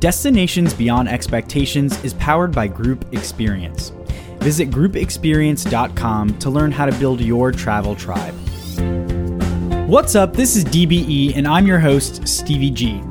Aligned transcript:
Destinations 0.00 0.74
Beyond 0.74 1.08
Expectations 1.08 2.02
is 2.04 2.14
powered 2.14 2.52
by 2.52 2.66
Group 2.66 3.06
Experience. 3.12 3.90
Visit 4.40 4.70
groupexperience.com 4.70 6.38
to 6.38 6.50
learn 6.50 6.72
how 6.72 6.84
to 6.84 6.92
build 6.98 7.20
your 7.20 7.52
travel 7.52 7.94
tribe. 7.94 8.34
What's 9.88 10.14
up? 10.14 10.34
This 10.34 10.56
is 10.56 10.64
DBE, 10.64 11.36
and 11.36 11.48
I'm 11.48 11.66
your 11.66 11.78
host, 11.78 12.26
Stevie 12.28 12.70
G. 12.70 13.02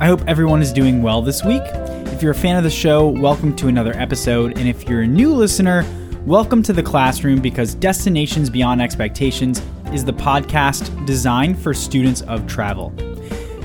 I 0.00 0.06
hope 0.06 0.22
everyone 0.26 0.60
is 0.60 0.72
doing 0.72 1.02
well 1.02 1.22
this 1.22 1.42
week. 1.44 1.62
If 1.64 2.22
you're 2.22 2.32
a 2.32 2.34
fan 2.34 2.56
of 2.56 2.64
the 2.64 2.70
show, 2.70 3.08
welcome 3.08 3.56
to 3.56 3.68
another 3.68 3.94
episode. 3.94 4.58
And 4.58 4.68
if 4.68 4.86
you're 4.88 5.02
a 5.02 5.06
new 5.06 5.32
listener, 5.32 5.86
welcome 6.26 6.62
to 6.64 6.74
the 6.74 6.82
classroom 6.82 7.40
because 7.40 7.74
Destinations 7.74 8.50
Beyond 8.50 8.82
Expectations 8.82 9.62
is 9.92 10.04
the 10.04 10.12
podcast 10.12 11.06
designed 11.06 11.58
for 11.58 11.72
students 11.72 12.20
of 12.22 12.46
travel. 12.46 12.92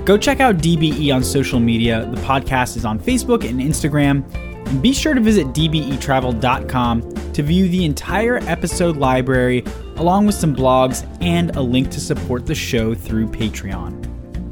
Go 0.05 0.17
check 0.17 0.39
out 0.39 0.57
DBE 0.57 1.13
on 1.13 1.23
social 1.23 1.59
media. 1.59 2.05
The 2.05 2.21
podcast 2.21 2.77
is 2.77 2.85
on 2.85 2.99
Facebook 2.99 3.47
and 3.47 3.59
Instagram. 3.59 4.23
And 4.67 4.81
be 4.81 4.93
sure 4.93 5.13
to 5.13 5.21
visit 5.21 5.47
dbetravel.com 5.47 7.33
to 7.33 7.43
view 7.43 7.69
the 7.69 7.85
entire 7.85 8.37
episode 8.49 8.97
library, 8.97 9.63
along 9.97 10.25
with 10.25 10.35
some 10.35 10.55
blogs 10.55 11.07
and 11.21 11.55
a 11.55 11.61
link 11.61 11.89
to 11.91 11.99
support 11.99 12.45
the 12.45 12.55
show 12.55 12.93
through 12.93 13.27
Patreon. 13.27 14.05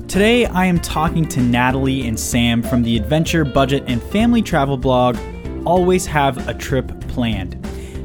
Today, 0.08 0.46
I 0.46 0.66
am 0.66 0.80
talking 0.80 1.28
to 1.30 1.42
Natalie 1.42 2.08
and 2.08 2.20
Sam 2.20 2.64
from 2.64 2.82
the 2.84 2.96
adventure, 2.96 3.44
budget, 3.44 3.84
and 3.88 4.02
family 4.04 4.42
travel 4.42 4.78
blog 4.78 5.18
Always 5.66 6.06
Have 6.06 6.48
a 6.48 6.54
Trip 6.54 6.88
Planned. 7.10 7.58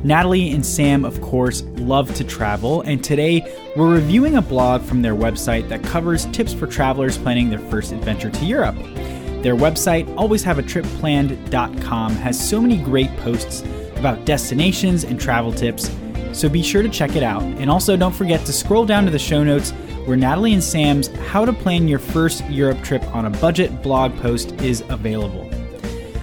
Natalie 0.04 0.50
and 0.50 0.66
Sam, 0.66 1.04
of 1.04 1.20
course, 1.20 1.62
love 1.76 2.12
to 2.16 2.24
travel, 2.24 2.80
and 2.82 3.04
today 3.04 3.40
we're 3.74 3.94
reviewing 3.94 4.36
a 4.36 4.42
blog 4.42 4.82
from 4.82 5.00
their 5.00 5.14
website 5.14 5.66
that 5.70 5.82
covers 5.82 6.26
tips 6.26 6.52
for 6.52 6.66
travelers 6.66 7.16
planning 7.16 7.48
their 7.48 7.58
first 7.58 7.92
adventure 7.92 8.28
to 8.28 8.44
Europe. 8.44 8.76
Their 9.42 9.56
website, 9.56 10.06
alwayshaveatripplanned.com, 10.14 12.14
has 12.16 12.48
so 12.48 12.60
many 12.60 12.76
great 12.76 13.16
posts 13.18 13.62
about 13.96 14.24
destinations 14.26 15.04
and 15.04 15.18
travel 15.18 15.52
tips, 15.52 15.90
so 16.32 16.48
be 16.48 16.62
sure 16.62 16.82
to 16.82 16.88
check 16.88 17.16
it 17.16 17.22
out. 17.22 17.42
And 17.42 17.70
also, 17.70 17.96
don't 17.96 18.14
forget 18.14 18.44
to 18.46 18.52
scroll 18.52 18.84
down 18.84 19.04
to 19.06 19.10
the 19.10 19.18
show 19.18 19.42
notes 19.42 19.70
where 20.04 20.16
Natalie 20.16 20.52
and 20.52 20.62
Sam's 20.62 21.08
How 21.28 21.44
to 21.44 21.52
Plan 21.52 21.88
Your 21.88 21.98
First 21.98 22.44
Europe 22.50 22.82
Trip 22.82 23.02
on 23.14 23.26
a 23.26 23.30
Budget 23.30 23.82
blog 23.82 24.14
post 24.18 24.52
is 24.60 24.82
available. 24.90 25.48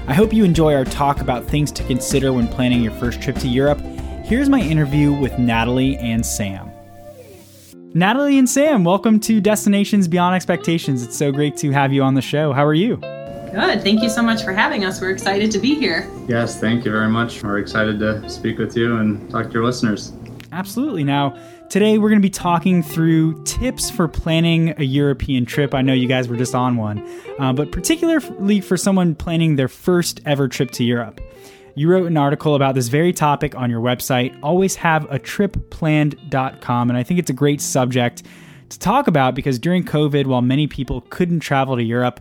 I 0.08 0.14
hope 0.14 0.34
you 0.34 0.44
enjoy 0.44 0.76
our 0.76 0.86
talk 0.86 1.22
about 1.22 1.46
things 1.46 1.72
to 1.74 1.84
consider 1.84 2.34
when 2.34 2.48
planning 2.48 2.82
your 2.82 2.94
first 2.94 3.22
trip 3.22 3.38
to 3.38 3.48
Europe. 3.48 3.80
Here's 4.24 4.50
my 4.50 4.60
interview 4.60 5.14
with 5.14 5.38
Natalie 5.40 5.98
and 5.98 6.26
Sam. 6.26 6.69
Natalie 7.94 8.38
and 8.38 8.48
Sam, 8.48 8.84
welcome 8.84 9.20
to 9.22 9.42
Destinations 9.42 10.08
Beyond 10.08 10.36
Expectations. 10.36 11.02
It's 11.02 11.18
so 11.18 11.32
great 11.32 11.58
to 11.58 11.72
have 11.72 11.92
you 11.92 12.04
on 12.04 12.14
the 12.14 12.22
show. 12.22 12.54
How 12.54 12.64
are 12.64 12.76
you? 12.76 12.98
Good. 12.98 13.82
Thank 13.82 14.04
you 14.04 14.10
so 14.10 14.22
much 14.22 14.44
for 14.44 14.54
having 14.54 14.86
us. 14.86 15.02
We're 15.02 15.10
excited 15.10 15.50
to 15.52 15.58
be 15.58 15.74
here. 15.74 16.08
Yes, 16.28 16.60
thank 16.60 16.86
you 16.86 16.92
very 16.92 17.10
much. 17.10 17.42
We're 17.42 17.58
excited 17.58 17.98
to 18.00 18.30
speak 18.30 18.60
with 18.60 18.78
you 18.78 18.98
and 18.98 19.28
talk 19.32 19.48
to 19.48 19.54
your 19.54 19.66
listeners. 19.66 20.14
Absolutely. 20.52 21.04
Now, 21.04 21.36
Today, 21.70 22.00
we're 22.00 22.10
going 22.10 22.20
to 22.20 22.26
be 22.26 22.32
talking 22.32 22.82
through 22.82 23.44
tips 23.44 23.92
for 23.92 24.08
planning 24.08 24.74
a 24.80 24.84
European 24.84 25.46
trip. 25.46 25.76
I 25.76 25.84
know 25.84 25.94
you 25.94 26.08
guys 26.08 26.28
were 26.28 26.36
just 26.36 26.56
on 26.56 26.78
one, 26.78 27.08
uh, 27.38 27.54
but 27.54 27.72
particularly 27.72 28.60
for 28.60 28.76
someone 28.76 29.14
planning 29.14 29.56
their 29.56 29.68
first 29.68 30.20
ever 30.26 30.48
trip 30.48 30.72
to 30.72 30.84
Europe. 30.84 31.22
You 31.80 31.90
wrote 31.90 32.08
an 32.08 32.18
article 32.18 32.56
about 32.56 32.76
this 32.76 32.90
very 32.90 33.14
topic 33.14 33.56
on 33.56 33.70
your 33.70 33.80
website, 33.80 34.38
alwayshaveatripplanned.com, 34.42 36.90
and 36.90 36.98
I 36.98 37.04
think 37.04 37.22
it's 37.22 37.30
a 37.30 37.34
great 37.34 37.62
subject 37.62 38.24
to 38.68 38.80
talk 38.80 39.08
about 39.08 39.34
because 39.34 39.58
during 39.58 39.86
COVID, 39.86 40.26
while 40.26 40.42
many 40.42 40.68
people 40.68 41.06
couldn't 41.10 41.40
travel 41.40 41.78
to 41.78 41.82
Europe, 41.82 42.20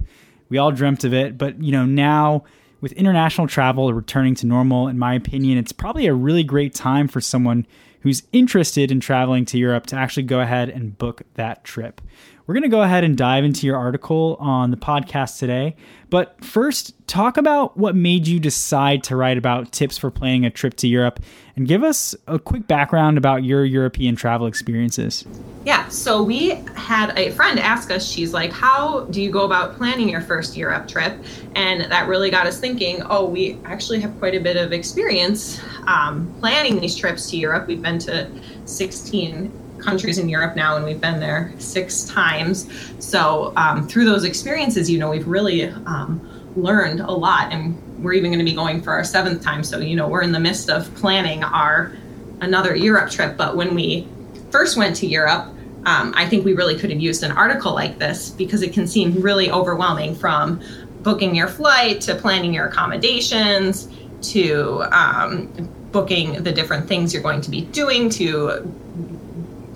we 0.48 0.58
all 0.58 0.70
dreamt 0.70 1.02
of 1.02 1.12
it, 1.12 1.36
but 1.36 1.60
you 1.60 1.72
know, 1.72 1.84
now 1.84 2.44
with 2.80 2.92
international 2.92 3.48
travel 3.48 3.92
returning 3.92 4.36
to 4.36 4.46
normal, 4.46 4.86
in 4.86 4.96
my 4.96 5.14
opinion, 5.14 5.58
it's 5.58 5.72
probably 5.72 6.06
a 6.06 6.14
really 6.14 6.44
great 6.44 6.72
time 6.72 7.08
for 7.08 7.20
someone 7.20 7.66
who's 8.00 8.22
interested 8.32 8.90
in 8.90 9.00
traveling 9.00 9.44
to 9.46 9.58
Europe 9.58 9.86
to 9.86 9.96
actually 9.96 10.22
go 10.24 10.40
ahead 10.40 10.68
and 10.68 10.96
book 10.98 11.22
that 11.34 11.64
trip. 11.64 12.00
We're 12.48 12.54
going 12.54 12.62
to 12.62 12.70
go 12.70 12.80
ahead 12.80 13.04
and 13.04 13.14
dive 13.14 13.44
into 13.44 13.66
your 13.66 13.76
article 13.76 14.38
on 14.40 14.70
the 14.70 14.78
podcast 14.78 15.38
today. 15.38 15.76
But 16.08 16.42
first, 16.42 16.94
talk 17.06 17.36
about 17.36 17.76
what 17.76 17.94
made 17.94 18.26
you 18.26 18.40
decide 18.40 19.02
to 19.04 19.16
write 19.16 19.36
about 19.36 19.70
tips 19.70 19.98
for 19.98 20.10
planning 20.10 20.46
a 20.46 20.50
trip 20.50 20.74
to 20.76 20.88
Europe 20.88 21.20
and 21.56 21.68
give 21.68 21.82
us 21.82 22.14
a 22.26 22.38
quick 22.38 22.66
background 22.66 23.18
about 23.18 23.44
your 23.44 23.64
European 23.64 24.16
travel 24.16 24.46
experiences. 24.46 25.26
Yeah, 25.66 25.86
so 25.88 26.22
we 26.22 26.50
had 26.74 27.12
a 27.18 27.32
friend 27.32 27.58
ask 27.58 27.90
us, 27.90 28.08
she's 28.08 28.32
like, 28.32 28.52
How 28.52 29.00
do 29.10 29.20
you 29.20 29.30
go 29.30 29.44
about 29.44 29.76
planning 29.76 30.08
your 30.08 30.22
first 30.22 30.56
Europe 30.56 30.88
trip? 30.88 31.22
And 31.54 31.82
that 31.90 32.08
really 32.08 32.30
got 32.30 32.46
us 32.46 32.58
thinking, 32.58 33.02
oh, 33.10 33.26
we 33.26 33.58
actually 33.64 34.00
have 34.00 34.16
quite 34.18 34.34
a 34.34 34.40
bit 34.40 34.56
of 34.56 34.72
experience 34.72 35.60
um, 35.86 36.32
planning 36.40 36.80
these 36.80 36.94
trips 36.94 37.28
to 37.30 37.36
Europe. 37.36 37.66
We've 37.66 37.82
been 37.82 37.87
to 37.96 38.30
16 38.66 39.50
countries 39.78 40.18
in 40.18 40.28
Europe 40.28 40.56
now, 40.56 40.76
and 40.76 40.84
we've 40.84 41.00
been 41.00 41.20
there 41.20 41.52
six 41.58 42.04
times. 42.04 42.68
So 42.98 43.52
um, 43.56 43.88
through 43.88 44.04
those 44.04 44.24
experiences, 44.24 44.90
you 44.90 44.98
know, 44.98 45.10
we've 45.10 45.26
really 45.26 45.64
um, 45.64 46.20
learned 46.56 47.00
a 47.00 47.10
lot, 47.10 47.52
and 47.52 47.80
we're 48.02 48.12
even 48.12 48.30
going 48.30 48.44
to 48.44 48.44
be 48.44 48.54
going 48.54 48.82
for 48.82 48.92
our 48.92 49.04
seventh 49.04 49.42
time. 49.42 49.64
So 49.64 49.78
you 49.78 49.96
know, 49.96 50.08
we're 50.08 50.22
in 50.22 50.32
the 50.32 50.40
midst 50.40 50.68
of 50.68 50.92
planning 50.96 51.44
our 51.44 51.92
another 52.40 52.74
Europe 52.74 53.10
trip. 53.10 53.36
But 53.36 53.56
when 53.56 53.74
we 53.74 54.06
first 54.50 54.76
went 54.76 54.96
to 54.96 55.06
Europe, 55.06 55.46
um, 55.86 56.12
I 56.16 56.28
think 56.28 56.44
we 56.44 56.54
really 56.54 56.78
could 56.78 56.90
have 56.90 57.00
used 57.00 57.22
an 57.22 57.32
article 57.32 57.72
like 57.72 57.98
this 57.98 58.30
because 58.30 58.62
it 58.62 58.72
can 58.72 58.86
seem 58.86 59.20
really 59.20 59.50
overwhelming 59.50 60.14
from 60.14 60.60
booking 61.02 61.34
your 61.34 61.48
flight 61.48 62.00
to 62.02 62.14
planning 62.14 62.52
your 62.52 62.66
accommodations 62.66 63.88
to 64.20 64.82
um, 64.90 65.48
booking 65.92 66.42
the 66.42 66.52
different 66.52 66.86
things 66.86 67.12
you're 67.12 67.22
going 67.22 67.40
to 67.40 67.50
be 67.50 67.62
doing 67.62 68.10
to 68.10 68.62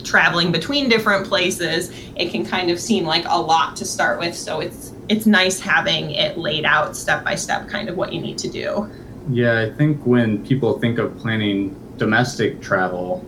traveling 0.05 0.53
between 0.53 0.89
different 0.89 1.27
places, 1.27 1.93
it 2.17 2.31
can 2.31 2.45
kind 2.45 2.71
of 2.71 2.79
seem 2.81 3.05
like 3.05 3.25
a 3.27 3.41
lot 3.41 3.77
to 3.77 3.85
start 3.85 4.19
with. 4.19 4.37
So 4.37 4.61
it's 4.61 4.93
it's 5.09 5.27
nice 5.27 5.61
having 5.61 6.13
it 6.13 6.39
laid 6.39 6.65
out 6.65 6.97
step 6.97 7.25
by 7.25 7.35
step, 7.35 7.69
kind 7.69 7.89
of 7.89 7.97
what 7.97 8.13
you 8.13 8.21
need 8.21 8.39
to 8.39 8.49
do. 8.49 8.91
Yeah, 9.31 9.61
I 9.61 9.71
think 9.71 10.05
when 10.07 10.45
people 10.47 10.79
think 10.79 10.99
of 10.99 11.17
planning 11.19 11.77
domestic 11.97 12.61
travel, 12.61 13.25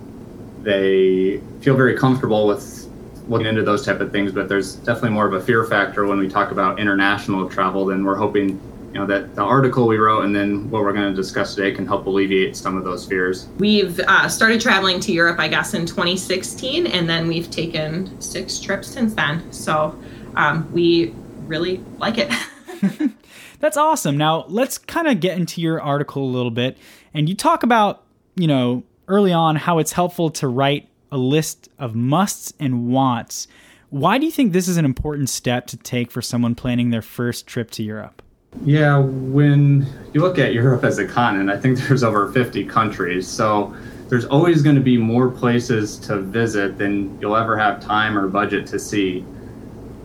they 0.62 1.40
feel 1.60 1.76
very 1.76 1.96
comfortable 1.96 2.46
with 2.46 2.88
looking 3.28 3.46
into 3.46 3.62
those 3.62 3.84
type 3.84 4.00
of 4.00 4.12
things. 4.12 4.32
But 4.32 4.48
there's 4.48 4.76
definitely 4.76 5.10
more 5.10 5.26
of 5.26 5.34
a 5.34 5.40
fear 5.40 5.64
factor 5.64 6.06
when 6.06 6.18
we 6.18 6.28
talk 6.28 6.50
about 6.50 6.78
international 6.78 7.48
travel. 7.48 7.86
Then 7.86 8.04
we're 8.04 8.16
hoping 8.16 8.60
you 8.94 9.00
know 9.00 9.06
that 9.06 9.34
the 9.34 9.42
article 9.42 9.88
we 9.88 9.96
wrote 9.96 10.24
and 10.24 10.34
then 10.34 10.70
what 10.70 10.82
we're 10.82 10.92
going 10.92 11.10
to 11.10 11.14
discuss 11.14 11.56
today 11.56 11.72
can 11.72 11.84
help 11.84 12.06
alleviate 12.06 12.56
some 12.56 12.76
of 12.76 12.84
those 12.84 13.04
fears. 13.04 13.48
We've 13.58 13.98
uh, 13.98 14.28
started 14.28 14.60
traveling 14.60 15.00
to 15.00 15.12
europe 15.12 15.40
i 15.40 15.48
guess 15.48 15.74
in 15.74 15.84
2016 15.84 16.86
and 16.86 17.08
then 17.08 17.26
we've 17.26 17.50
taken 17.50 18.20
six 18.20 18.60
trips 18.60 18.86
since 18.86 19.14
then. 19.14 19.52
So 19.52 19.98
um, 20.36 20.72
we 20.72 21.12
really 21.46 21.82
like 21.98 22.18
it. 22.18 22.32
That's 23.60 23.76
awesome. 23.76 24.16
Now 24.16 24.44
let's 24.48 24.78
kind 24.78 25.08
of 25.08 25.18
get 25.18 25.36
into 25.36 25.60
your 25.60 25.80
article 25.80 26.22
a 26.22 26.30
little 26.30 26.52
bit 26.52 26.78
and 27.12 27.28
you 27.28 27.34
talk 27.34 27.64
about 27.64 28.04
you 28.36 28.46
know 28.46 28.84
early 29.08 29.32
on 29.32 29.56
how 29.56 29.80
it's 29.80 29.92
helpful 29.92 30.30
to 30.30 30.46
write 30.46 30.88
a 31.10 31.18
list 31.18 31.68
of 31.80 31.96
musts 31.96 32.52
and 32.60 32.86
wants. 32.92 33.48
Why 33.90 34.18
do 34.18 34.26
you 34.26 34.32
think 34.32 34.52
this 34.52 34.68
is 34.68 34.76
an 34.76 34.84
important 34.84 35.28
step 35.30 35.66
to 35.68 35.76
take 35.76 36.12
for 36.12 36.22
someone 36.22 36.54
planning 36.54 36.90
their 36.90 37.02
first 37.02 37.46
trip 37.48 37.72
to 37.72 37.82
europe 37.82 38.22
yeah, 38.62 38.98
when 38.98 39.86
you 40.12 40.20
look 40.20 40.38
at 40.38 40.54
Europe 40.54 40.84
as 40.84 40.98
a 40.98 41.06
continent, 41.06 41.50
I 41.50 41.58
think 41.58 41.78
there's 41.88 42.02
over 42.02 42.30
50 42.32 42.64
countries. 42.66 43.26
So 43.26 43.74
there's 44.08 44.24
always 44.26 44.62
going 44.62 44.76
to 44.76 44.82
be 44.82 44.96
more 44.96 45.30
places 45.30 45.98
to 45.98 46.18
visit 46.20 46.78
than 46.78 47.18
you'll 47.20 47.36
ever 47.36 47.56
have 47.56 47.80
time 47.80 48.16
or 48.16 48.28
budget 48.28 48.66
to 48.68 48.78
see. 48.78 49.24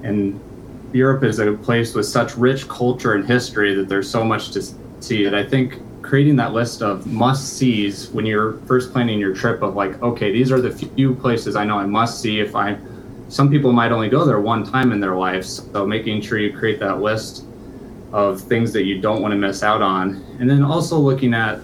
And 0.04 0.40
Europe 0.94 1.24
is 1.24 1.40
a 1.40 1.54
place 1.54 1.94
with 1.94 2.06
such 2.06 2.36
rich 2.36 2.68
culture 2.68 3.14
and 3.14 3.26
history 3.26 3.76
that 3.76 3.90
there's 3.90 4.10
so 4.10 4.24
much 4.24 4.52
to 4.52 4.64
see 5.02 5.24
that 5.24 5.36
I 5.36 5.44
think 5.44 5.80
creating 6.02 6.38
that 6.38 6.54
list 6.54 6.82
of 6.82 7.06
must 7.06 7.58
sees 7.58 8.10
when 8.10 8.26
you're 8.26 8.54
first 8.66 8.92
planning 8.92 9.20
your 9.20 9.36
trip 9.36 9.62
of 9.62 9.76
like, 9.76 10.02
okay, 10.02 10.32
these 10.32 10.52
are 10.52 10.60
the 10.60 10.72
few 10.72 11.14
places 11.14 11.56
I 11.56 11.66
know 11.66 11.78
I 11.78 11.86
must 11.86 12.22
see 12.22 12.40
if 12.40 12.56
I 12.56 12.78
some 13.28 13.52
people 13.52 13.72
might 13.72 13.92
only 13.92 14.10
go 14.10 14.26
there 14.26 14.40
one 14.40 14.64
time 14.64 14.92
in 14.92 15.00
their 15.00 15.16
lives. 15.16 15.62
So 15.72 15.86
making 15.86 16.22
sure 16.22 16.40
you 16.40 16.52
create 16.52 16.80
that 16.80 17.00
list 17.00 17.46
of 18.12 18.42
things 18.42 18.74
that 18.74 18.84
you 18.84 19.00
don't 19.00 19.22
want 19.22 19.32
to 19.32 19.38
miss 19.38 19.64
out 19.64 19.82
on. 19.82 20.24
And 20.40 20.50
then 20.50 20.64
also 20.64 20.98
looking 20.98 21.34
at 21.34 21.60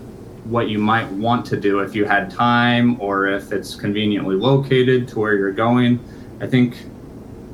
what 0.45 0.69
you 0.69 0.77
might 0.77 1.09
want 1.11 1.45
to 1.47 1.59
do 1.59 1.79
if 1.79 1.95
you 1.95 2.05
had 2.05 2.29
time 2.29 2.99
or 3.01 3.27
if 3.27 3.51
it's 3.51 3.73
conveniently 3.73 4.35
located 4.35 5.07
to 5.09 5.19
where 5.19 5.35
you're 5.35 5.51
going. 5.51 5.99
I 6.39 6.47
think 6.47 6.85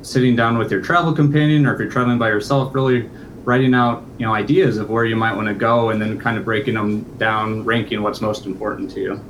sitting 0.02 0.36
down 0.36 0.58
with 0.58 0.70
your 0.70 0.82
travel 0.82 1.12
companion 1.12 1.66
or 1.66 1.74
if 1.74 1.80
you're 1.80 1.90
traveling 1.90 2.18
by 2.18 2.28
yourself, 2.28 2.74
really 2.74 3.08
writing 3.44 3.74
out, 3.74 4.04
you 4.18 4.26
know, 4.26 4.34
ideas 4.34 4.76
of 4.76 4.90
where 4.90 5.04
you 5.04 5.16
might 5.16 5.34
want 5.34 5.48
to 5.48 5.54
go 5.54 5.90
and 5.90 6.00
then 6.00 6.18
kind 6.18 6.36
of 6.36 6.44
breaking 6.44 6.74
them 6.74 7.02
down, 7.16 7.64
ranking 7.64 8.02
what's 8.02 8.20
most 8.20 8.46
important 8.46 8.90
to 8.90 9.00
you. 9.00 9.24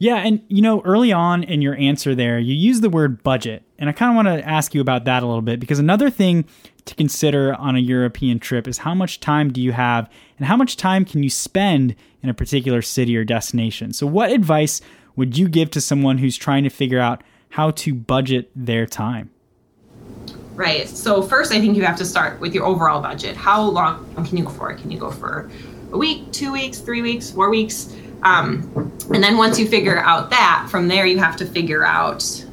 Yeah, 0.00 0.16
and 0.16 0.42
you 0.48 0.62
know, 0.62 0.80
early 0.80 1.12
on 1.12 1.44
in 1.44 1.60
your 1.60 1.76
answer 1.76 2.14
there, 2.14 2.38
you 2.38 2.54
use 2.54 2.80
the 2.80 2.88
word 2.88 3.22
budget. 3.22 3.62
And 3.78 3.90
I 3.90 3.92
kind 3.92 4.10
of 4.10 4.16
want 4.16 4.28
to 4.28 4.48
ask 4.48 4.74
you 4.74 4.80
about 4.80 5.04
that 5.04 5.22
a 5.22 5.26
little 5.26 5.42
bit 5.42 5.60
because 5.60 5.78
another 5.78 6.08
thing 6.08 6.46
to 6.86 6.94
consider 6.94 7.54
on 7.54 7.76
a 7.76 7.80
European 7.80 8.38
trip 8.38 8.66
is 8.66 8.78
how 8.78 8.94
much 8.94 9.20
time 9.20 9.52
do 9.52 9.60
you 9.60 9.72
have 9.72 10.08
and 10.38 10.46
how 10.46 10.56
much 10.56 10.78
time 10.78 11.04
can 11.04 11.22
you 11.22 11.28
spend 11.28 11.94
in 12.22 12.30
a 12.30 12.34
particular 12.34 12.80
city 12.80 13.14
or 13.14 13.24
destination. 13.24 13.92
So, 13.92 14.06
what 14.06 14.32
advice 14.32 14.80
would 15.16 15.36
you 15.36 15.50
give 15.50 15.70
to 15.72 15.82
someone 15.82 16.16
who's 16.16 16.38
trying 16.38 16.64
to 16.64 16.70
figure 16.70 16.98
out 16.98 17.22
how 17.50 17.70
to 17.72 17.92
budget 17.92 18.50
their 18.56 18.86
time? 18.86 19.30
Right. 20.54 20.88
So, 20.88 21.20
first, 21.20 21.52
I 21.52 21.60
think 21.60 21.76
you 21.76 21.84
have 21.84 21.98
to 21.98 22.06
start 22.06 22.40
with 22.40 22.54
your 22.54 22.64
overall 22.64 23.02
budget. 23.02 23.36
How 23.36 23.62
long 23.62 24.14
can 24.14 24.38
you 24.38 24.44
go 24.44 24.50
for? 24.50 24.72
Can 24.72 24.90
you 24.90 24.98
go 24.98 25.10
for 25.10 25.50
a 25.92 25.98
week, 25.98 26.32
two 26.32 26.52
weeks, 26.52 26.78
three 26.78 27.02
weeks, 27.02 27.30
four 27.30 27.50
weeks? 27.50 27.94
Um, 28.22 28.92
and 29.12 29.22
then 29.22 29.36
once 29.36 29.58
you 29.58 29.66
figure 29.66 29.98
out 29.98 30.30
that, 30.30 30.68
from 30.70 30.88
there 30.88 31.06
you 31.06 31.18
have 31.18 31.36
to 31.36 31.46
figure 31.46 31.84
out 31.84 32.44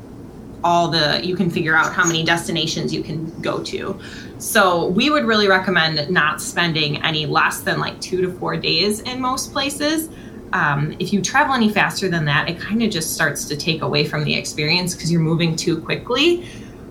all 0.64 0.90
the, 0.90 1.22
you 1.24 1.36
can 1.36 1.50
figure 1.50 1.75
out 1.75 1.94
how 1.94 2.06
many 2.06 2.24
destinations 2.24 2.94
you 2.94 3.04
can 3.04 3.30
go 3.42 3.62
to. 3.64 4.00
So 4.40 4.88
we 4.88 5.10
would 5.10 5.25
really 5.25 5.48
recommend 5.48 6.10
not 6.10 6.42
spending 6.42 7.02
any 7.04 7.25
less 7.25 7.62
than 7.62 7.80
like 7.80 8.00
two 8.02 8.22
to 8.22 8.31
four 8.31 8.58
days 8.58 9.02
in 9.02 9.22
most 9.22 9.52
places. 9.52 10.10
Um, 10.54 10.96
if 11.00 11.12
you 11.12 11.22
travel 11.22 11.54
any 11.54 11.70
faster 11.70 12.08
than 12.10 12.25
that, 12.25 12.50
it 12.50 12.60
kind 12.60 12.81
of 12.81 12.90
just 12.90 13.13
starts 13.13 13.46
to 13.46 13.58
take 13.58 13.81
away 13.81 14.06
from 14.06 14.24
the 14.24 14.34
experience 14.34 14.96
because 14.96 15.12
you're 15.12 15.22
moving 15.22 15.56
too 15.56 15.81
quickly. 15.81 16.48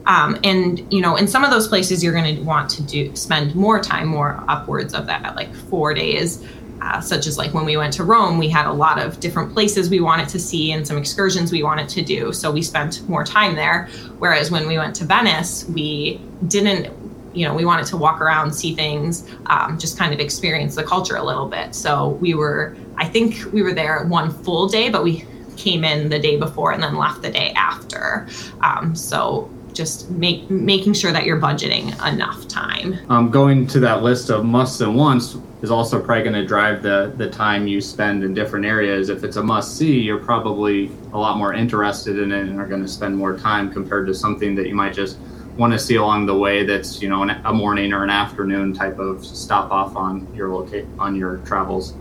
Um, 0.06 0.38
and 0.44 0.92
you 0.92 1.00
know, 1.00 1.16
in 1.16 1.26
some 1.26 1.42
of 1.44 1.50
those 1.50 1.66
places, 1.66 2.04
you're 2.04 2.12
going 2.12 2.36
to 2.36 2.42
want 2.42 2.70
to 2.70 2.82
do 2.82 3.14
spend 3.16 3.54
more 3.54 3.80
time, 3.80 4.06
more 4.06 4.44
upwards 4.46 4.94
of 4.94 5.06
that, 5.06 5.34
like 5.34 5.52
four 5.54 5.94
days 5.94 6.46
uh, 6.80 7.00
such 7.00 7.26
as 7.26 7.38
like 7.38 7.54
when 7.54 7.64
we 7.64 7.76
went 7.76 7.92
to 7.94 8.04
Rome, 8.04 8.38
we 8.38 8.48
had 8.48 8.66
a 8.66 8.72
lot 8.72 9.00
of 9.00 9.20
different 9.20 9.52
places 9.52 9.90
we 9.90 10.00
wanted 10.00 10.28
to 10.30 10.38
see 10.38 10.72
and 10.72 10.86
some 10.86 10.98
excursions 10.98 11.52
we 11.52 11.62
wanted 11.62 11.88
to 11.90 12.02
do. 12.02 12.32
So 12.32 12.50
we 12.50 12.62
spent 12.62 13.06
more 13.08 13.24
time 13.24 13.54
there. 13.54 13.88
Whereas 14.18 14.50
when 14.50 14.66
we 14.66 14.78
went 14.78 14.94
to 14.96 15.04
Venice, 15.04 15.64
we 15.68 16.20
didn't, 16.48 16.92
you 17.34 17.46
know, 17.46 17.54
we 17.54 17.64
wanted 17.64 17.86
to 17.86 17.96
walk 17.96 18.20
around, 18.20 18.52
see 18.52 18.74
things, 18.74 19.28
um, 19.46 19.78
just 19.78 19.98
kind 19.98 20.12
of 20.12 20.20
experience 20.20 20.74
the 20.74 20.84
culture 20.84 21.16
a 21.16 21.24
little 21.24 21.48
bit. 21.48 21.74
So 21.74 22.10
we 22.20 22.34
were, 22.34 22.76
I 22.96 23.06
think 23.06 23.52
we 23.52 23.62
were 23.62 23.72
there 23.72 24.04
one 24.06 24.30
full 24.30 24.68
day, 24.68 24.88
but 24.90 25.02
we 25.02 25.24
came 25.56 25.84
in 25.84 26.08
the 26.08 26.18
day 26.18 26.36
before 26.36 26.72
and 26.72 26.82
then 26.82 26.96
left 26.96 27.22
the 27.22 27.30
day 27.30 27.52
after. 27.52 28.26
Um, 28.60 28.94
so 28.94 29.50
just 29.76 30.10
make 30.10 30.50
making 30.50 30.94
sure 30.94 31.12
that 31.12 31.24
you're 31.24 31.40
budgeting 31.40 31.88
enough 32.10 32.48
time. 32.48 32.98
Um, 33.10 33.30
going 33.30 33.66
to 33.68 33.80
that 33.80 34.02
list 34.02 34.30
of 34.30 34.44
musts 34.44 34.80
and 34.80 34.96
wants 34.96 35.36
is 35.62 35.70
also 35.70 36.02
probably 36.02 36.22
going 36.22 36.34
to 36.34 36.46
drive 36.46 36.82
the 36.82 37.12
the 37.16 37.28
time 37.28 37.66
you 37.66 37.80
spend 37.80 38.24
in 38.24 38.34
different 38.34 38.64
areas. 38.64 39.08
If 39.10 39.22
it's 39.22 39.36
a 39.36 39.42
must 39.42 39.76
see, 39.76 40.00
you're 40.00 40.18
probably 40.18 40.90
a 41.12 41.18
lot 41.18 41.36
more 41.36 41.52
interested 41.52 42.18
in 42.18 42.32
it 42.32 42.48
and 42.48 42.58
are 42.58 42.66
going 42.66 42.82
to 42.82 42.88
spend 42.88 43.16
more 43.16 43.36
time 43.36 43.72
compared 43.72 44.06
to 44.06 44.14
something 44.14 44.54
that 44.54 44.66
you 44.66 44.74
might 44.74 44.94
just 44.94 45.18
want 45.56 45.72
to 45.72 45.78
see 45.78 45.96
along 45.96 46.26
the 46.26 46.36
way. 46.36 46.64
That's 46.64 47.02
you 47.02 47.08
know 47.08 47.22
an, 47.22 47.30
a 47.44 47.52
morning 47.52 47.92
or 47.92 48.02
an 48.02 48.10
afternoon 48.10 48.72
type 48.72 48.98
of 48.98 49.24
stop 49.24 49.70
off 49.70 49.94
on 49.94 50.32
your 50.34 50.48
locate 50.48 50.86
on 50.98 51.14
your 51.14 51.38
travels. 51.38 51.94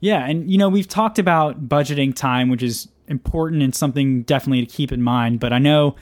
Yeah, 0.00 0.26
and 0.26 0.50
you 0.50 0.56
know 0.58 0.68
we've 0.68 0.88
talked 0.88 1.18
about 1.18 1.68
budgeting 1.68 2.14
time, 2.14 2.48
which 2.48 2.62
is 2.62 2.88
important 3.08 3.62
and 3.62 3.74
something 3.74 4.22
definitely 4.22 4.64
to 4.64 4.72
keep 4.72 4.92
in 4.92 5.02
mind. 5.02 5.40
But 5.40 5.52
I 5.52 5.58
know 5.58 5.96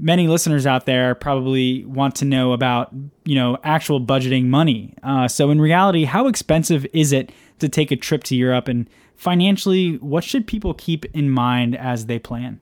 many 0.00 0.26
listeners 0.26 0.66
out 0.66 0.86
there 0.86 1.14
probably 1.14 1.84
want 1.84 2.16
to 2.16 2.24
know 2.24 2.52
about 2.52 2.92
you 3.24 3.34
know 3.34 3.58
actual 3.62 4.00
budgeting 4.00 4.46
money. 4.46 4.94
Uh, 5.02 5.28
so 5.28 5.50
in 5.50 5.60
reality, 5.60 6.04
how 6.04 6.26
expensive 6.26 6.86
is 6.92 7.12
it 7.12 7.30
to 7.58 7.68
take 7.68 7.90
a 7.90 7.96
trip 7.96 8.24
to 8.24 8.36
Europe, 8.36 8.66
and 8.66 8.88
financially, 9.16 9.96
what 9.98 10.24
should 10.24 10.46
people 10.46 10.74
keep 10.74 11.04
in 11.14 11.30
mind 11.30 11.76
as 11.76 12.06
they 12.06 12.18
plan? 12.18 12.60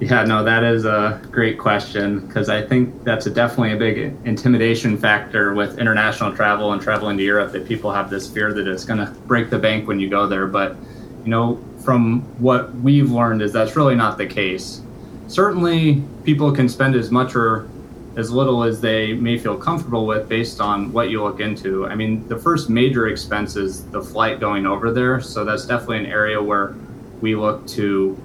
Yeah, 0.00 0.24
no, 0.24 0.42
that 0.42 0.64
is 0.64 0.84
a 0.84 1.22
great 1.30 1.58
question 1.58 2.26
because 2.26 2.48
I 2.48 2.62
think 2.62 3.04
that's 3.04 3.26
a 3.26 3.30
definitely 3.30 3.72
a 3.72 3.76
big 3.76 4.14
intimidation 4.24 4.98
factor 4.98 5.54
with 5.54 5.78
international 5.78 6.34
travel 6.34 6.72
and 6.72 6.82
traveling 6.82 7.16
to 7.16 7.22
Europe 7.22 7.52
that 7.52 7.66
people 7.66 7.92
have 7.92 8.10
this 8.10 8.28
fear 8.28 8.52
that 8.52 8.66
it's 8.66 8.84
going 8.84 8.98
to 8.98 9.10
break 9.26 9.50
the 9.50 9.58
bank 9.58 9.86
when 9.86 10.00
you 10.00 10.10
go 10.10 10.26
there. 10.26 10.46
But, 10.46 10.76
you 11.24 11.30
know, 11.30 11.62
from 11.84 12.22
what 12.40 12.74
we've 12.74 13.12
learned 13.12 13.40
is 13.40 13.52
that's 13.52 13.76
really 13.76 13.94
not 13.94 14.18
the 14.18 14.26
case 14.26 14.82
certainly 15.28 16.02
people 16.24 16.52
can 16.52 16.68
spend 16.68 16.94
as 16.94 17.10
much 17.10 17.34
or 17.34 17.68
as 18.16 18.30
little 18.30 18.62
as 18.62 18.80
they 18.80 19.12
may 19.12 19.36
feel 19.36 19.56
comfortable 19.56 20.06
with 20.06 20.28
based 20.28 20.60
on 20.60 20.92
what 20.92 21.10
you 21.10 21.22
look 21.22 21.40
into. 21.40 21.86
I 21.86 21.94
mean, 21.94 22.26
the 22.28 22.38
first 22.38 22.70
major 22.70 23.08
expense 23.08 23.56
is 23.56 23.84
the 23.86 24.02
flight 24.02 24.38
going 24.40 24.66
over 24.66 24.92
there. 24.92 25.20
So 25.20 25.44
that's 25.44 25.66
definitely 25.66 25.98
an 25.98 26.06
area 26.06 26.40
where 26.40 26.74
we 27.20 27.34
look 27.34 27.66
to 27.68 28.16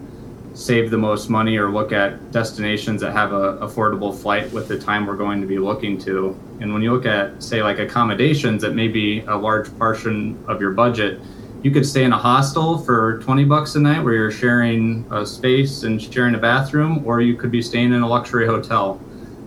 save 0.54 0.92
the 0.92 0.98
most 0.98 1.30
money 1.30 1.58
or 1.58 1.72
look 1.72 1.92
at 1.92 2.32
destinations 2.32 3.02
that 3.02 3.14
have 3.14 3.32
a 3.34 3.58
affordable 3.58 4.16
flight 4.16 4.52
with 4.52 4.68
the 4.68 4.78
time 4.78 5.06
we're 5.06 5.16
going 5.16 5.42
to 5.42 5.48
be 5.48 5.58
looking 5.58 5.98
to. 5.98 6.38
And 6.60 6.74
when 6.74 6.82
you 6.82 6.92
look 6.92 7.06
at 7.06 7.42
say 7.42 7.64
like 7.64 7.80
accommodations 7.80 8.62
that 8.62 8.76
may 8.76 8.88
be 8.88 9.22
a 9.22 9.36
large 9.36 9.76
portion 9.80 10.44
of 10.48 10.60
your 10.60 10.72
budget, 10.72 11.22
you 11.62 11.72
could 11.72 11.86
stay 11.86 12.04
in 12.04 12.14
a 12.14 12.18
hostel 12.18 12.78
for 12.78 13.20
20 13.20 13.44
bucks 13.44 13.76
a 13.76 13.80
night 13.80 14.02
where 14.02 14.14
you're 14.14 14.32
sharing 14.32 15.06
a 15.12 15.26
space 15.26 15.84
and 15.84 16.02
sharing 16.02 16.36
a 16.36 16.38
bathroom 16.38 17.04
or 17.06 17.20
you 17.20 17.36
could 17.36 17.52
be 17.52 17.62
staying 17.62 17.92
in 17.92 18.02
a 18.02 18.08
luxury 18.08 18.46
hotel. 18.46 19.00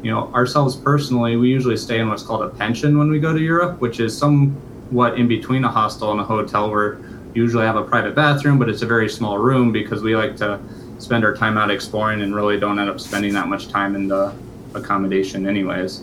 You 0.02 0.10
know 0.10 0.32
ourselves 0.34 0.74
personally 0.74 1.36
we 1.36 1.48
usually 1.48 1.76
stay 1.76 2.00
in 2.00 2.08
what's 2.08 2.24
called 2.24 2.42
a 2.42 2.48
pension 2.48 2.98
when 2.98 3.08
we 3.08 3.20
go 3.20 3.32
to 3.32 3.38
europe 3.38 3.80
which 3.80 4.00
is 4.00 4.18
somewhat 4.18 5.16
in 5.16 5.28
between 5.28 5.62
a 5.62 5.68
hostel 5.68 6.10
and 6.10 6.20
a 6.20 6.24
hotel 6.24 6.72
where 6.72 6.94
you 7.34 7.42
usually 7.44 7.64
have 7.64 7.76
a 7.76 7.84
private 7.84 8.16
bathroom 8.16 8.58
but 8.58 8.68
it's 8.68 8.82
a 8.82 8.86
very 8.86 9.08
small 9.08 9.38
room 9.38 9.70
because 9.70 10.02
we 10.02 10.16
like 10.16 10.36
to 10.38 10.58
spend 10.98 11.24
our 11.24 11.32
time 11.32 11.56
out 11.56 11.70
exploring 11.70 12.20
and 12.22 12.34
really 12.34 12.58
don't 12.58 12.80
end 12.80 12.90
up 12.90 12.98
spending 12.98 13.32
that 13.32 13.46
much 13.46 13.68
time 13.68 13.94
in 13.94 14.08
the 14.08 14.34
accommodation 14.74 15.46
anyways. 15.46 16.02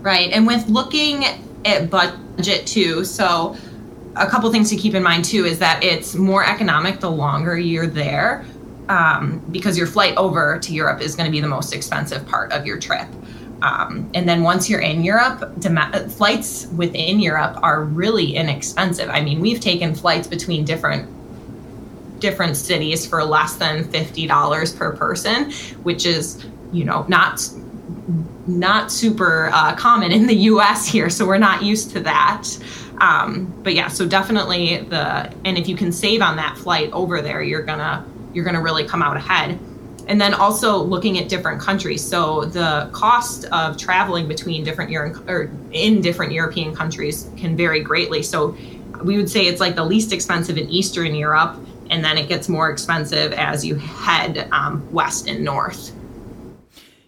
Right 0.00 0.30
and 0.30 0.46
with 0.46 0.68
looking 0.68 1.24
at 1.64 1.90
budget 1.90 2.64
too 2.64 3.04
so 3.04 3.56
a 4.16 4.26
couple 4.26 4.50
things 4.52 4.70
to 4.70 4.76
keep 4.76 4.94
in 4.94 5.02
mind 5.02 5.24
too 5.24 5.44
is 5.44 5.58
that 5.58 5.82
it's 5.82 6.14
more 6.14 6.44
economic 6.44 7.00
the 7.00 7.10
longer 7.10 7.58
you're 7.58 7.86
there 7.86 8.44
um, 8.88 9.38
because 9.50 9.76
your 9.76 9.86
flight 9.86 10.16
over 10.16 10.58
to 10.60 10.72
Europe 10.72 11.00
is 11.00 11.16
going 11.16 11.26
to 11.26 11.32
be 11.32 11.40
the 11.40 11.48
most 11.48 11.74
expensive 11.74 12.26
part 12.26 12.52
of 12.52 12.66
your 12.66 12.78
trip. 12.78 13.08
Um, 13.62 14.10
and 14.14 14.28
then 14.28 14.42
once 14.42 14.68
you're 14.68 14.80
in 14.80 15.02
Europe, 15.04 15.58
dem- 15.58 16.08
flights 16.10 16.66
within 16.66 17.18
Europe 17.18 17.58
are 17.62 17.84
really 17.84 18.36
inexpensive. 18.36 19.08
I 19.08 19.22
mean, 19.22 19.40
we've 19.40 19.60
taken 19.60 19.94
flights 19.94 20.26
between 20.26 20.64
different 20.64 21.10
different 22.20 22.56
cities 22.56 23.06
for 23.06 23.24
less 23.24 23.54
than 23.56 23.84
fifty 23.84 24.26
dollars 24.26 24.72
per 24.72 24.94
person, 24.96 25.50
which 25.82 26.04
is 26.04 26.44
you 26.72 26.84
know 26.84 27.06
not 27.08 27.48
not 28.46 28.92
super 28.92 29.50
uh, 29.52 29.74
common 29.76 30.12
in 30.12 30.26
the 30.26 30.36
U.S. 30.52 30.86
here, 30.86 31.08
so 31.08 31.26
we're 31.26 31.38
not 31.38 31.62
used 31.62 31.90
to 31.92 32.00
that. 32.00 32.46
Um, 32.98 33.52
but 33.62 33.74
yeah, 33.74 33.88
so 33.88 34.06
definitely 34.06 34.78
the 34.78 35.32
and 35.44 35.58
if 35.58 35.68
you 35.68 35.76
can 35.76 35.92
save 35.92 36.22
on 36.22 36.36
that 36.36 36.56
flight 36.56 36.92
over 36.92 37.20
there, 37.20 37.42
you're 37.42 37.62
gonna 37.62 38.04
you're 38.32 38.44
gonna 38.44 38.62
really 38.62 38.84
come 38.84 39.02
out 39.02 39.16
ahead. 39.16 39.58
And 40.06 40.20
then 40.20 40.34
also 40.34 40.76
looking 40.76 41.18
at 41.18 41.28
different 41.30 41.60
countries. 41.62 42.06
So 42.06 42.44
the 42.44 42.90
cost 42.92 43.46
of 43.46 43.78
traveling 43.78 44.28
between 44.28 44.62
different 44.62 44.90
Euro- 44.90 45.24
or 45.26 45.50
in 45.72 46.02
different 46.02 46.32
European 46.32 46.74
countries 46.74 47.30
can 47.38 47.56
vary 47.56 47.80
greatly. 47.80 48.22
So 48.22 48.54
we 49.02 49.16
would 49.16 49.30
say 49.30 49.46
it's 49.46 49.60
like 49.60 49.76
the 49.76 49.84
least 49.84 50.12
expensive 50.12 50.58
in 50.58 50.68
Eastern 50.68 51.14
Europe, 51.14 51.56
and 51.90 52.04
then 52.04 52.18
it 52.18 52.28
gets 52.28 52.48
more 52.48 52.70
expensive 52.70 53.32
as 53.32 53.64
you 53.64 53.76
head 53.76 54.48
um, 54.52 54.86
west 54.92 55.26
and 55.26 55.42
north. 55.42 55.92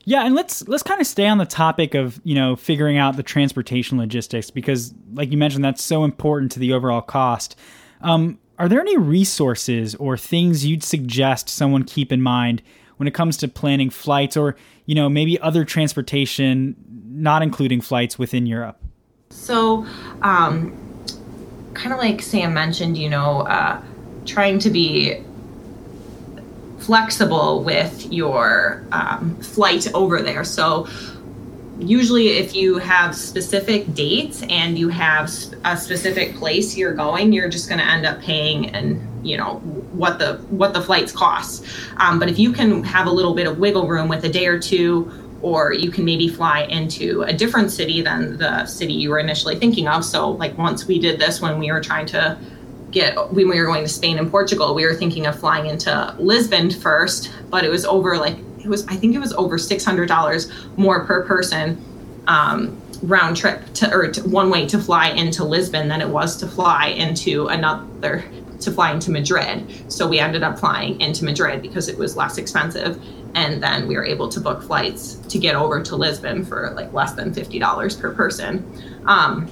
Yeah, 0.08 0.24
and 0.24 0.36
let's 0.36 0.66
let's 0.68 0.84
kind 0.84 1.00
of 1.00 1.06
stay 1.06 1.26
on 1.26 1.38
the 1.38 1.44
topic 1.44 1.94
of 1.94 2.20
you 2.22 2.36
know 2.36 2.54
figuring 2.54 2.96
out 2.96 3.16
the 3.16 3.24
transportation 3.24 3.98
logistics 3.98 4.50
because, 4.50 4.94
like 5.12 5.32
you 5.32 5.36
mentioned, 5.36 5.64
that's 5.64 5.82
so 5.82 6.04
important 6.04 6.52
to 6.52 6.60
the 6.60 6.72
overall 6.72 7.02
cost. 7.02 7.56
Um, 8.02 8.38
are 8.56 8.68
there 8.68 8.80
any 8.80 8.96
resources 8.96 9.96
or 9.96 10.16
things 10.16 10.64
you'd 10.64 10.84
suggest 10.84 11.48
someone 11.48 11.82
keep 11.82 12.12
in 12.12 12.22
mind 12.22 12.62
when 12.98 13.08
it 13.08 13.14
comes 13.14 13.36
to 13.38 13.48
planning 13.48 13.90
flights 13.90 14.36
or 14.36 14.56
you 14.86 14.94
know 14.94 15.08
maybe 15.08 15.40
other 15.40 15.64
transportation, 15.64 16.76
not 17.08 17.42
including 17.42 17.80
flights 17.80 18.16
within 18.16 18.46
Europe? 18.46 18.78
So, 19.30 19.84
um, 20.22 20.72
kind 21.74 21.92
of 21.92 21.98
like 21.98 22.22
Sam 22.22 22.54
mentioned, 22.54 22.96
you 22.96 23.10
know, 23.10 23.40
uh, 23.40 23.82
trying 24.24 24.60
to 24.60 24.70
be 24.70 25.20
flexible 26.86 27.64
with 27.64 28.12
your 28.12 28.82
um, 28.92 29.36
flight 29.40 29.92
over 29.92 30.22
there. 30.22 30.44
So, 30.44 30.86
usually, 31.78 32.28
if 32.28 32.54
you 32.54 32.78
have 32.78 33.14
specific 33.14 33.92
dates 33.92 34.42
and 34.48 34.78
you 34.78 34.88
have 34.88 35.30
a 35.64 35.76
specific 35.76 36.36
place 36.36 36.76
you're 36.76 36.94
going, 36.94 37.32
you're 37.32 37.48
just 37.48 37.68
going 37.68 37.80
to 37.80 37.84
end 37.84 38.06
up 38.06 38.20
paying 38.20 38.70
and 38.70 39.02
you 39.26 39.36
know 39.36 39.56
what 39.92 40.18
the 40.18 40.36
what 40.48 40.72
the 40.72 40.80
flights 40.80 41.12
cost. 41.12 41.66
Um, 41.96 42.18
but 42.18 42.30
if 42.30 42.38
you 42.38 42.52
can 42.52 42.84
have 42.84 43.06
a 43.06 43.10
little 43.10 43.34
bit 43.34 43.46
of 43.46 43.58
wiggle 43.58 43.88
room 43.88 44.08
with 44.08 44.24
a 44.24 44.28
day 44.28 44.46
or 44.46 44.58
two 44.58 45.12
or 45.42 45.72
you 45.72 45.90
can 45.90 46.04
maybe 46.04 46.28
fly 46.28 46.62
into 46.62 47.22
a 47.22 47.32
different 47.32 47.70
city 47.70 48.00
than 48.00 48.38
the 48.38 48.64
city 48.66 48.94
you 48.94 49.10
were 49.10 49.18
initially 49.18 49.56
thinking 49.56 49.86
of. 49.86 50.04
So, 50.04 50.30
like 50.30 50.56
once 50.56 50.86
we 50.86 50.98
did 50.98 51.20
this 51.20 51.42
when 51.42 51.58
we 51.58 51.70
were 51.70 51.80
trying 51.80 52.06
to 52.06 52.38
get 52.96 53.14
when 53.32 53.48
we 53.48 53.60
were 53.60 53.66
going 53.66 53.84
to 53.84 53.88
Spain 53.88 54.18
and 54.18 54.30
Portugal, 54.30 54.74
we 54.74 54.86
were 54.86 54.94
thinking 54.94 55.26
of 55.26 55.38
flying 55.38 55.66
into 55.66 56.14
Lisbon 56.18 56.70
first, 56.70 57.30
but 57.50 57.62
it 57.62 57.68
was 57.68 57.84
over 57.84 58.16
like 58.16 58.36
it 58.58 58.68
was 58.68 58.86
I 58.88 58.96
think 58.96 59.14
it 59.14 59.18
was 59.18 59.32
over 59.34 59.58
six 59.58 59.84
hundred 59.84 60.08
dollars 60.08 60.50
more 60.76 61.04
per 61.04 61.24
person 61.24 61.82
um, 62.26 62.80
round 63.02 63.36
trip 63.36 63.62
to 63.74 63.92
or 63.92 64.08
to, 64.08 64.28
one 64.28 64.50
way 64.50 64.66
to 64.66 64.78
fly 64.78 65.10
into 65.10 65.44
Lisbon 65.44 65.88
than 65.88 66.00
it 66.00 66.08
was 66.08 66.36
to 66.38 66.46
fly 66.48 66.86
into 66.86 67.48
another 67.48 68.24
to 68.60 68.70
fly 68.70 68.92
into 68.92 69.10
Madrid. 69.10 69.92
So 69.92 70.08
we 70.08 70.18
ended 70.18 70.42
up 70.42 70.58
flying 70.58 70.98
into 71.00 71.24
Madrid 71.26 71.60
because 71.60 71.88
it 71.88 71.98
was 71.98 72.16
less 72.16 72.38
expensive. 72.38 72.98
And 73.34 73.62
then 73.62 73.86
we 73.86 73.96
were 73.96 74.04
able 74.06 74.30
to 74.30 74.40
book 74.40 74.62
flights 74.62 75.16
to 75.16 75.38
get 75.38 75.54
over 75.54 75.82
to 75.82 75.94
Lisbon 75.94 76.42
for 76.42 76.72
like 76.74 76.90
less 76.94 77.12
than 77.12 77.34
$50 77.34 78.00
per 78.00 78.14
person. 78.14 78.64
Um, 79.04 79.46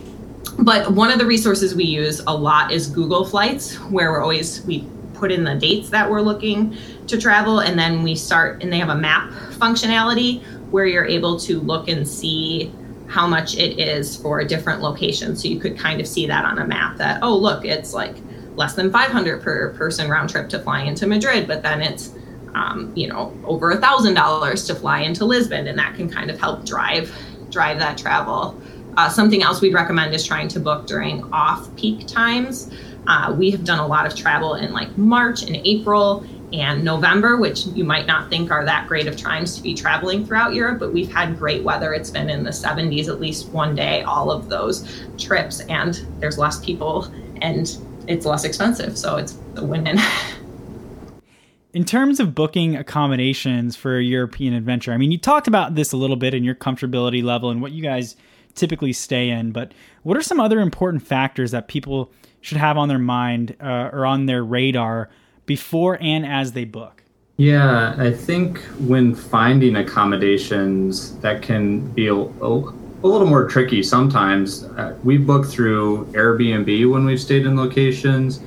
but 0.59 0.93
one 0.93 1.11
of 1.11 1.19
the 1.19 1.27
resources 1.27 1.75
we 1.75 1.85
use 1.85 2.21
a 2.27 2.35
lot 2.35 2.73
is 2.73 2.87
Google 2.89 3.25
Flights, 3.25 3.77
where 3.91 4.13
we're 4.13 4.23
always, 4.23 4.65
we 4.67 4.89
put 5.15 5.31
in 5.33 5.45
the 5.45 5.55
dates 5.55 5.91
that 5.91 6.11
we're 6.11 6.21
looking 6.21 6.77
to 7.07 7.21
travel, 7.21 7.61
and 7.61 7.79
then 7.79 8.03
we 8.03 8.15
start, 8.15 8.63
and 8.63 8.73
they 8.73 8.79
have 8.79 8.89
a 8.89 8.95
map 8.95 9.31
functionality 9.53 10.43
where 10.71 10.87
you're 10.87 11.05
able 11.07 11.39
to 11.41 11.61
look 11.61 11.89
and 11.89 12.07
see 12.07 12.73
how 13.07 13.27
much 13.27 13.57
it 13.57 13.79
is 13.79 14.17
for 14.17 14.41
a 14.41 14.45
different 14.47 14.81
location. 14.81 15.37
So 15.37 15.49
you 15.49 15.61
could 15.61 15.79
kind 15.79 16.01
of 16.01 16.07
see 16.07 16.27
that 16.27 16.45
on 16.45 16.59
a 16.59 16.67
map 16.67 16.97
that, 16.99 17.23
oh, 17.23 17.37
look, 17.37 17.65
it's 17.65 17.93
like 17.93 18.17
less 18.57 18.75
than 18.75 18.91
500 18.91 19.43
per 19.43 19.73
person 19.75 20.09
round 20.09 20.31
trip 20.31 20.49
to 20.51 20.59
fly 20.59 20.83
into 20.83 21.07
Madrid, 21.07 21.47
but 21.47 21.63
then 21.63 21.83
it's 21.83 22.15
um, 22.55 22.93
you 22.95 23.09
know 23.09 23.37
over 23.45 23.71
a 23.73 23.77
thousand 23.77 24.15
dollars 24.15 24.65
to 24.67 24.75
fly 24.75 25.01
into 25.01 25.25
Lisbon, 25.25 25.67
and 25.67 25.79
that 25.79 25.95
can 25.95 26.09
kind 26.09 26.31
of 26.31 26.39
help 26.39 26.65
drive 26.65 27.13
drive 27.51 27.79
that 27.79 27.99
travel. 27.99 28.61
Uh, 28.97 29.09
something 29.09 29.43
else 29.43 29.61
we'd 29.61 29.75
recommend 29.75 30.15
is 30.15 30.27
trying 30.27 30.49
to 30.49 30.61
book 30.61 30.87
during 30.87 31.23
off-peak 31.33 32.07
times. 32.07 32.71
Uh, 33.07 33.35
we 33.37 33.51
have 33.51 33.65
done 33.65 33.79
a 33.79 33.87
lot 33.87 34.07
of 34.07 34.15
travel 34.15 34.55
in 34.55 34.73
like 34.73 34.97
March 34.97 35.43
and 35.43 35.57
April 35.65 36.25
and 36.53 36.85
November, 36.85 37.37
which 37.37 37.67
you 37.67 37.85
might 37.85 38.07
not 38.07 38.31
think 38.31 38.51
are 38.51 38.65
that 38.65 38.87
great 38.87 39.07
of 39.07 39.17
times 39.17 39.57
to 39.57 39.63
be 39.63 39.75
traveling 39.75 40.25
throughout 40.25 40.55
Europe, 40.55 40.79
but 40.79 40.93
we've 40.93 41.13
had 41.13 41.37
great 41.37 41.65
weather. 41.65 41.93
It's 41.93 42.11
been 42.11 42.31
in 42.31 42.45
the 42.45 42.51
70s 42.51 43.09
at 43.09 43.21
least 43.21 43.49
one 43.49 43.75
day, 43.75 44.03
all 44.03 44.31
of 44.31 44.49
those 44.49 45.05
trips, 45.19 45.61
and 45.63 46.07
there's 46.21 46.39
less 46.39 46.65
people 46.65 47.13
and 47.43 47.77
it's 48.07 48.25
less 48.25 48.45
expensive. 48.45 48.97
So 48.97 49.17
it's 49.17 49.37
a 49.57 49.65
win 49.65 49.85
win. 49.85 49.99
in 51.75 51.85
terms 51.85 52.21
of 52.21 52.35
booking 52.35 52.77
accommodations 52.77 53.75
for 53.75 53.99
a 53.99 54.03
European 54.03 54.55
adventure, 54.55 54.93
I 54.93 54.97
mean, 54.97 55.11
you 55.11 55.19
talked 55.19 55.49
about 55.49 55.75
this 55.75 55.93
a 55.93 55.97
little 55.97 56.17
bit 56.17 56.33
in 56.33 56.45
your 56.45 56.55
comfortability 56.55 57.23
level 57.23 57.51
and 57.51 57.61
what 57.61 57.73
you 57.73 57.83
guys 57.83 58.15
typically 58.55 58.93
stay 58.93 59.31
in, 59.31 59.53
but 59.53 59.73
what 60.03 60.17
are 60.17 60.23
some 60.23 60.41
other 60.41 60.61
important 60.61 61.03
factors 61.03 61.51
that 61.51 61.69
people 61.69 62.13
should 62.41 62.59
have 62.59 62.77
on 62.77 62.89
their 62.89 62.99
mind 62.99 63.57
uh, 63.61 63.91
or 63.93 64.07
on 64.07 64.27
their 64.27 64.45
radar 64.45 65.11
before 65.47 65.99
and 66.01 66.27
as 66.27 66.53
they 66.53 66.65
book? 66.65 67.03
Yeah, 67.37 67.97
I 67.99 68.13
think 68.13 68.61
when 68.79 69.15
finding 69.15 69.75
accommodations, 69.77 71.19
that 71.19 71.43
can 71.43 71.81
be 71.93 72.07
a, 72.07 72.15
a 72.15 72.73
a 73.05 73.07
little 73.07 73.27
more 73.27 73.47
tricky 73.47 73.83
sometimes. 73.83 74.65
Uh, 74.65 74.97
we've 75.05 75.27
booked 75.27 75.49
through 75.49 76.07
Airbnb 76.13 76.91
when 76.91 77.05
we've 77.05 77.21
stayed 77.21 77.45
in 77.45 77.55
locations. 77.55 78.41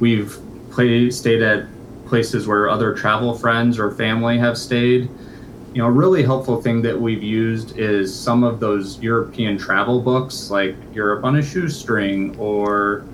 We've 0.00 0.36
stayed 1.10 1.42
at 1.42 1.66
places 2.06 2.46
where 2.46 2.68
other 2.68 2.94
travel 2.94 3.36
friends 3.38 3.78
or 3.78 3.90
family 3.90 4.36
have 4.38 4.58
stayed. 4.58 5.08
You 5.74 5.78
know, 5.80 5.86
a 5.86 5.90
really 5.90 6.22
helpful 6.22 6.60
thing 6.60 6.82
that 6.82 7.00
we've 7.00 7.22
used 7.22 7.78
is 7.78 8.14
some 8.14 8.44
of 8.44 8.60
those 8.60 9.00
European 9.00 9.56
travel 9.56 10.02
books, 10.02 10.50
like 10.50 10.76
Europe 10.92 11.24
on 11.24 11.36
a 11.36 11.42
Shoestring, 11.42 12.36
or 12.38 13.04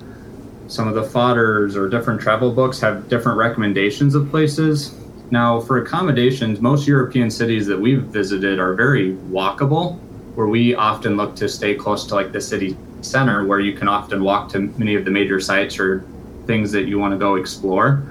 some 0.67 0.85
of 0.85 0.93
the 0.93 1.03
Fodor's 1.03 1.77
or 1.77 1.87
different 1.87 2.19
travel 2.19 2.51
books 2.51 2.81
have 2.81 3.07
different 3.07 3.37
recommendations 3.37 4.13
of 4.13 4.29
places. 4.29 4.93
Now, 5.31 5.61
for 5.61 5.81
accommodations, 5.81 6.59
most 6.59 6.85
European 6.85 7.31
cities 7.31 7.65
that 7.67 7.79
we've 7.79 8.03
visited 8.03 8.59
are 8.59 8.73
very 8.73 9.13
walkable 9.31 9.97
where 10.35 10.47
we 10.47 10.75
often 10.75 11.15
look 11.15 11.37
to 11.37 11.47
stay 11.47 11.75
close 11.75 12.05
to 12.07 12.15
like 12.15 12.33
the 12.33 12.41
city 12.41 12.75
center 13.01 13.45
where 13.45 13.61
you 13.61 13.71
can 13.71 13.87
often 13.87 14.21
walk 14.21 14.49
to 14.49 14.59
many 14.77 14.95
of 14.95 15.05
the 15.05 15.11
major 15.11 15.39
sites 15.39 15.79
or 15.79 16.03
things 16.45 16.73
that 16.73 16.87
you 16.87 16.99
want 16.99 17.13
to 17.13 17.17
go 17.17 17.35
explore. 17.35 18.03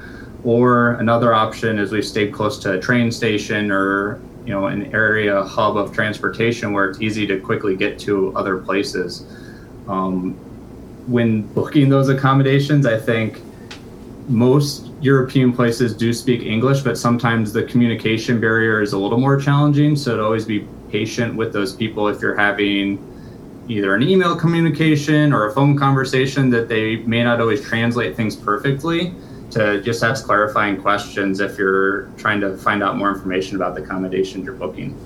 Or 0.43 0.93
another 0.93 1.35
option 1.35 1.79
is 1.79 1.93
we've 1.93 2.05
stayed 2.05 2.33
close 2.33 2.59
to 2.61 2.73
a 2.73 2.81
train 2.81 3.13
station 3.13 3.71
or 3.71 4.21
you 4.49 4.55
know 4.55 4.69
an 4.69 4.95
area 4.95 5.43
hub 5.43 5.77
of 5.77 5.93
transportation 5.93 6.73
where 6.73 6.89
it's 6.89 7.03
easy 7.03 7.27
to 7.27 7.39
quickly 7.39 7.77
get 7.77 7.99
to 7.99 8.35
other 8.35 8.57
places. 8.57 9.27
Um, 9.87 10.33
when 11.07 11.43
booking 11.53 11.91
those 11.91 12.09
accommodations, 12.09 12.87
I 12.87 12.99
think 12.99 13.43
most 14.27 14.91
European 15.03 15.53
places 15.53 15.95
do 15.95 16.15
speak 16.15 16.41
English, 16.41 16.81
but 16.81 16.97
sometimes 16.97 17.53
the 17.53 17.65
communication 17.65 18.41
barrier 18.41 18.81
is 18.81 18.95
a 18.95 18.99
little 18.99 19.21
more 19.21 19.39
challenging. 19.39 19.95
So 19.97 20.17
to 20.17 20.25
always 20.25 20.47
be 20.47 20.67
patient 20.91 21.37
with 21.37 21.53
those 21.53 21.77
people 21.77 22.09
if 22.09 22.23
you're 22.23 22.37
having 22.37 23.05
either 23.69 23.95
an 23.95 24.03
email 24.03 24.35
communication 24.35 25.31
or 25.31 25.49
a 25.49 25.53
phone 25.53 25.77
conversation 25.77 26.49
that 26.49 26.71
they 26.71 26.97
may 26.97 27.23
not 27.23 27.39
always 27.39 27.61
translate 27.61 28.17
things 28.17 28.35
perfectly 28.35 29.15
to 29.51 29.81
just 29.83 30.03
ask 30.03 30.25
clarifying 30.25 30.81
questions 30.81 31.41
if 31.41 31.59
you're 31.59 32.03
trying 32.17 32.41
to 32.41 32.57
find 32.59 32.83
out 32.83 32.97
more 32.97 33.11
information 33.11 33.57
about 33.57 33.75
the 33.75 33.83
accommodations 33.83 34.45
you're 34.45 34.55
booking. 34.55 34.97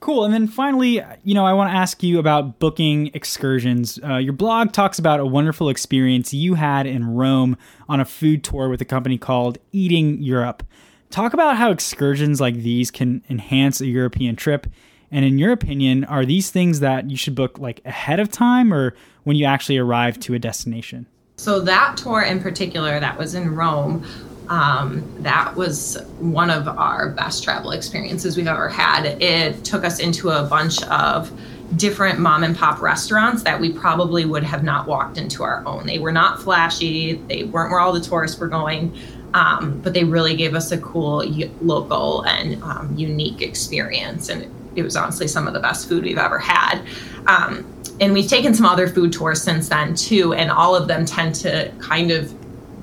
Cool. 0.00 0.24
And 0.24 0.34
then 0.34 0.48
finally, 0.48 1.00
you 1.22 1.32
know, 1.32 1.46
I 1.46 1.52
want 1.52 1.70
to 1.70 1.76
ask 1.76 2.02
you 2.02 2.18
about 2.18 2.58
booking 2.58 3.10
excursions. 3.14 4.00
Uh, 4.02 4.16
your 4.16 4.32
blog 4.32 4.72
talks 4.72 4.98
about 4.98 5.20
a 5.20 5.26
wonderful 5.26 5.68
experience 5.68 6.34
you 6.34 6.54
had 6.54 6.86
in 6.86 7.14
Rome 7.14 7.56
on 7.88 8.00
a 8.00 8.04
food 8.04 8.42
tour 8.42 8.68
with 8.68 8.80
a 8.80 8.84
company 8.84 9.16
called 9.16 9.58
Eating 9.70 10.20
Europe. 10.20 10.64
Talk 11.10 11.34
about 11.34 11.56
how 11.56 11.70
excursions 11.70 12.40
like 12.40 12.56
these 12.56 12.90
can 12.90 13.22
enhance 13.30 13.80
a 13.80 13.86
European 13.86 14.34
trip 14.34 14.66
and 15.12 15.26
in 15.26 15.38
your 15.38 15.52
opinion, 15.52 16.04
are 16.06 16.24
these 16.24 16.50
things 16.50 16.80
that 16.80 17.10
you 17.10 17.18
should 17.18 17.34
book 17.34 17.58
like 17.58 17.82
ahead 17.84 18.18
of 18.18 18.30
time 18.30 18.72
or 18.72 18.94
when 19.24 19.36
you 19.36 19.44
actually 19.44 19.76
arrive 19.76 20.18
to 20.20 20.34
a 20.34 20.38
destination? 20.38 21.06
So 21.36 21.60
that 21.60 21.96
tour 21.96 22.22
in 22.22 22.40
particular, 22.40 23.00
that 23.00 23.18
was 23.18 23.34
in 23.34 23.54
Rome. 23.54 24.06
Um, 24.48 25.02
that 25.22 25.54
was 25.56 25.96
one 26.18 26.50
of 26.50 26.68
our 26.68 27.10
best 27.10 27.42
travel 27.42 27.70
experiences 27.70 28.36
we've 28.36 28.46
ever 28.46 28.68
had. 28.68 29.06
It 29.22 29.64
took 29.64 29.84
us 29.84 29.98
into 29.98 30.30
a 30.30 30.44
bunch 30.44 30.82
of 30.84 31.32
different 31.76 32.18
mom 32.18 32.44
and 32.44 32.56
pop 32.56 32.82
restaurants 32.82 33.42
that 33.44 33.58
we 33.58 33.72
probably 33.72 34.24
would 34.24 34.42
have 34.42 34.62
not 34.62 34.86
walked 34.86 35.16
into 35.16 35.42
our 35.42 35.66
own. 35.66 35.86
They 35.86 35.98
were 35.98 36.12
not 36.12 36.42
flashy, 36.42 37.14
they 37.14 37.44
weren't 37.44 37.70
where 37.70 37.80
all 37.80 37.92
the 37.92 38.00
tourists 38.00 38.38
were 38.38 38.48
going, 38.48 38.94
um, 39.32 39.80
but 39.80 39.94
they 39.94 40.04
really 40.04 40.36
gave 40.36 40.54
us 40.54 40.70
a 40.70 40.78
cool 40.78 41.24
local 41.62 42.22
and 42.22 42.62
um, 42.62 42.94
unique 42.94 43.40
experience. 43.40 44.28
And 44.28 44.52
it 44.76 44.82
was 44.82 44.96
honestly 44.96 45.28
some 45.28 45.46
of 45.46 45.54
the 45.54 45.60
best 45.60 45.88
food 45.88 46.04
we've 46.04 46.18
ever 46.18 46.38
had. 46.38 46.82
Um, 47.26 47.64
and 48.00 48.12
we've 48.12 48.28
taken 48.28 48.54
some 48.54 48.66
other 48.66 48.88
food 48.88 49.12
tours 49.12 49.42
since 49.42 49.68
then 49.68 49.94
too, 49.94 50.32
and 50.34 50.50
all 50.50 50.74
of 50.74 50.88
them 50.88 51.04
tend 51.04 51.34
to 51.36 51.72
kind 51.78 52.10
of 52.10 52.34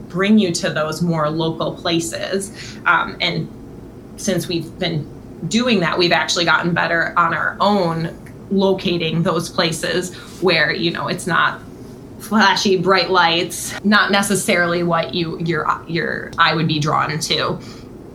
bring 0.10 0.40
you 0.40 0.52
to 0.52 0.70
those 0.70 1.02
more 1.02 1.30
local 1.30 1.76
places. 1.76 2.52
Um, 2.86 3.18
and 3.22 3.50
since 4.18 4.48
we've 4.48 4.78
been 4.80 5.08
doing 5.48 5.80
that, 5.82 5.98
we've 5.98 6.12
actually 6.12 6.46
gotten 6.46 6.74
better 6.74 7.14
on 7.18 7.34
our 7.34 7.56
own 7.60 8.16
locating 8.52 9.24
those 9.24 9.50
places 9.50 10.14
where 10.42 10.74
you 10.74 10.92
know 10.92 11.08
it's 11.08 11.28
not 11.28 11.62
flashy 12.20 12.78
bright 12.78 13.10
lights 13.10 13.74
not 13.84 14.12
necessarily 14.12 14.84
what 14.84 15.14
you 15.14 15.40
your 15.40 15.68
your 15.88 16.32
eye 16.38 16.54
would 16.54 16.68
be 16.68 16.80
drawn 16.80 17.20
to 17.20 17.60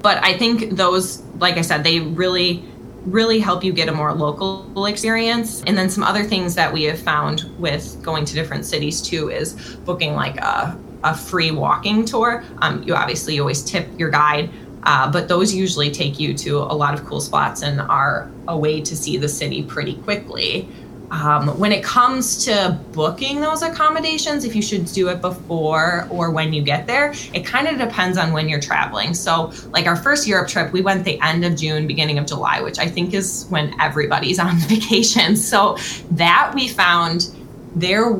but 0.02 0.22
i 0.24 0.36
think 0.36 0.70
those 0.70 1.22
like 1.38 1.56
i 1.56 1.62
said 1.62 1.84
they 1.84 2.00
really 2.00 2.64
really 3.04 3.38
help 3.38 3.62
you 3.62 3.72
get 3.72 3.88
a 3.88 3.92
more 3.92 4.12
local 4.12 4.86
experience. 4.86 5.62
And 5.66 5.76
then 5.76 5.90
some 5.90 6.02
other 6.02 6.24
things 6.24 6.54
that 6.54 6.72
we 6.72 6.84
have 6.84 6.98
found 6.98 7.44
with 7.58 8.02
going 8.02 8.24
to 8.24 8.34
different 8.34 8.64
cities 8.64 9.02
too 9.02 9.30
is 9.30 9.76
booking 9.84 10.14
like 10.14 10.36
a, 10.38 10.78
a 11.02 11.14
free 11.14 11.50
walking 11.50 12.04
tour. 12.04 12.44
Um, 12.58 12.82
you 12.82 12.94
obviously 12.94 13.38
always 13.38 13.62
tip 13.62 13.88
your 13.98 14.10
guide, 14.10 14.50
uh, 14.84 15.10
but 15.10 15.28
those 15.28 15.54
usually 15.54 15.90
take 15.90 16.18
you 16.18 16.34
to 16.34 16.58
a 16.58 16.74
lot 16.74 16.94
of 16.94 17.04
cool 17.04 17.20
spots 17.20 17.62
and 17.62 17.80
are 17.80 18.30
a 18.48 18.56
way 18.56 18.80
to 18.80 18.96
see 18.96 19.16
the 19.16 19.28
city 19.28 19.62
pretty 19.62 19.96
quickly. 19.96 20.68
Um, 21.10 21.58
when 21.58 21.70
it 21.70 21.84
comes 21.84 22.44
to 22.46 22.78
booking 22.92 23.40
those 23.40 23.62
accommodations, 23.62 24.44
if 24.44 24.56
you 24.56 24.62
should 24.62 24.86
do 24.86 25.08
it 25.08 25.20
before 25.20 26.08
or 26.10 26.30
when 26.30 26.52
you 26.52 26.62
get 26.62 26.86
there, 26.86 27.12
it 27.32 27.44
kind 27.44 27.68
of 27.68 27.78
depends 27.78 28.18
on 28.18 28.32
when 28.32 28.48
you're 28.48 28.60
traveling. 28.60 29.14
So, 29.14 29.52
like 29.70 29.86
our 29.86 29.96
first 29.96 30.26
Europe 30.26 30.48
trip, 30.48 30.72
we 30.72 30.80
went 30.80 31.04
the 31.04 31.20
end 31.20 31.44
of 31.44 31.56
June, 31.56 31.86
beginning 31.86 32.18
of 32.18 32.26
July, 32.26 32.62
which 32.62 32.78
I 32.78 32.88
think 32.88 33.14
is 33.14 33.46
when 33.48 33.78
everybody's 33.80 34.38
on 34.40 34.56
vacation. 34.56 35.36
So, 35.36 35.76
that 36.12 36.52
we 36.54 36.68
found 36.68 37.30
there 37.76 38.12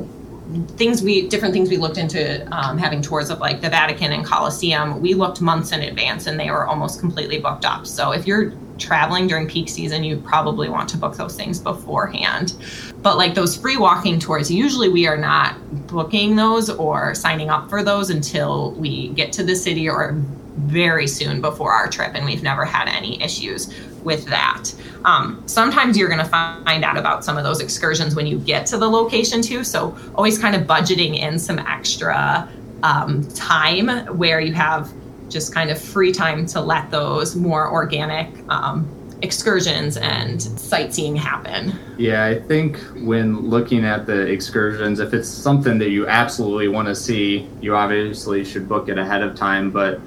things 0.77 1.03
we 1.03 1.27
different 1.29 1.55
things 1.55 1.71
we 1.71 1.79
looked 1.79 1.97
into 1.97 2.47
um, 2.55 2.77
having 2.77 3.01
tours 3.01 3.31
of 3.31 3.39
like 3.39 3.63
the 3.63 3.69
vatican 3.71 4.13
and 4.13 4.27
colosseum 4.27 5.01
we 5.01 5.15
looked 5.15 5.41
months 5.41 5.73
in 5.73 5.81
advance 5.81 6.27
and 6.27 6.39
they 6.39 6.51
were 6.51 6.67
almost 6.67 7.01
completely 7.01 7.39
booked 7.39 7.65
up 7.65 7.87
so 7.87 8.13
if 8.13 8.27
you're 8.27 8.53
traveling 8.79 9.27
during 9.27 9.49
peak 9.49 9.69
season, 9.69 10.05
you 10.05 10.17
probably 10.19 10.69
want 10.69 10.89
to 10.91 10.97
book 10.97 11.17
those 11.17 11.37
things 11.37 11.59
beforehand. 11.59 12.55
But 13.03 13.17
like 13.17 13.35
those 13.35 13.57
free 13.57 13.77
walking 13.77 14.19
tours, 14.19 14.51
usually 14.51 14.89
we 14.89 15.07
are 15.07 15.17
not 15.17 15.57
booking 15.87 16.37
those 16.37 16.71
or 16.71 17.15
signing 17.15 17.51
up 17.51 17.69
for 17.69 17.83
those 17.83 18.11
until 18.11 18.73
we 18.73 19.09
get 19.11 19.33
to 19.35 19.45
the 19.45 19.55
city 19.55 19.89
or 19.89 20.13
very 20.57 21.07
soon 21.07 21.41
before 21.41 21.73
our 21.73 21.89
trip, 21.89 22.13
and 22.15 22.25
we've 22.25 22.43
never 22.43 22.65
had 22.65 22.89
any 22.89 23.21
issues 23.23 23.73
with 24.05 24.27
that. 24.27 24.71
Um, 25.05 25.43
sometimes 25.47 25.97
you're 25.97 26.09
going 26.09 26.21
to 26.21 26.29
find 26.29 26.85
out 26.85 26.97
about 26.97 27.25
some 27.25 27.37
of 27.37 27.45
those 27.45 27.61
excursions 27.61 28.15
when 28.15 28.27
you 28.27 28.39
get 28.39 28.67
to 28.67 28.79
the 28.79 28.89
location 28.89 29.43
too. 29.43 29.65
So 29.65 29.97
always 30.15 30.39
kind 30.39 30.55
of 30.55 30.63
budgeting 30.63 31.19
in 31.19 31.39
some 31.39 31.59
extra 31.59 32.49
um, 32.83 33.27
time 33.31 33.89
where 34.17 34.41
you 34.41 34.53
have 34.53 34.93
just 35.29 35.55
kind 35.55 35.71
of 35.71 35.81
free 35.81 36.13
time 36.13 36.47
to 36.47 36.61
let 36.61 36.91
those 36.91 37.35
more 37.35 37.71
organic 37.71 38.29
um, 38.49 38.89
excursions 39.23 39.97
and 39.97 40.41
sightseeing 40.41 41.17
happen. 41.17 41.73
Yeah, 41.97 42.25
I 42.25 42.41
think 42.41 42.79
when 42.97 43.49
looking 43.49 43.85
at 43.85 44.07
the 44.07 44.27
excursions, 44.27 45.01
if 45.01 45.15
it's 45.15 45.29
something 45.29 45.79
that 45.79 45.91
you 45.91 46.07
absolutely 46.07 46.69
want 46.69 46.89
to 46.89 46.95
see, 46.95 47.49
you 47.61 47.75
obviously 47.75 48.45
should 48.45 48.69
book 48.69 48.89
it 48.89 48.99
ahead 48.99 49.23
of 49.23 49.35
time. 49.35 49.71
But 49.71 50.01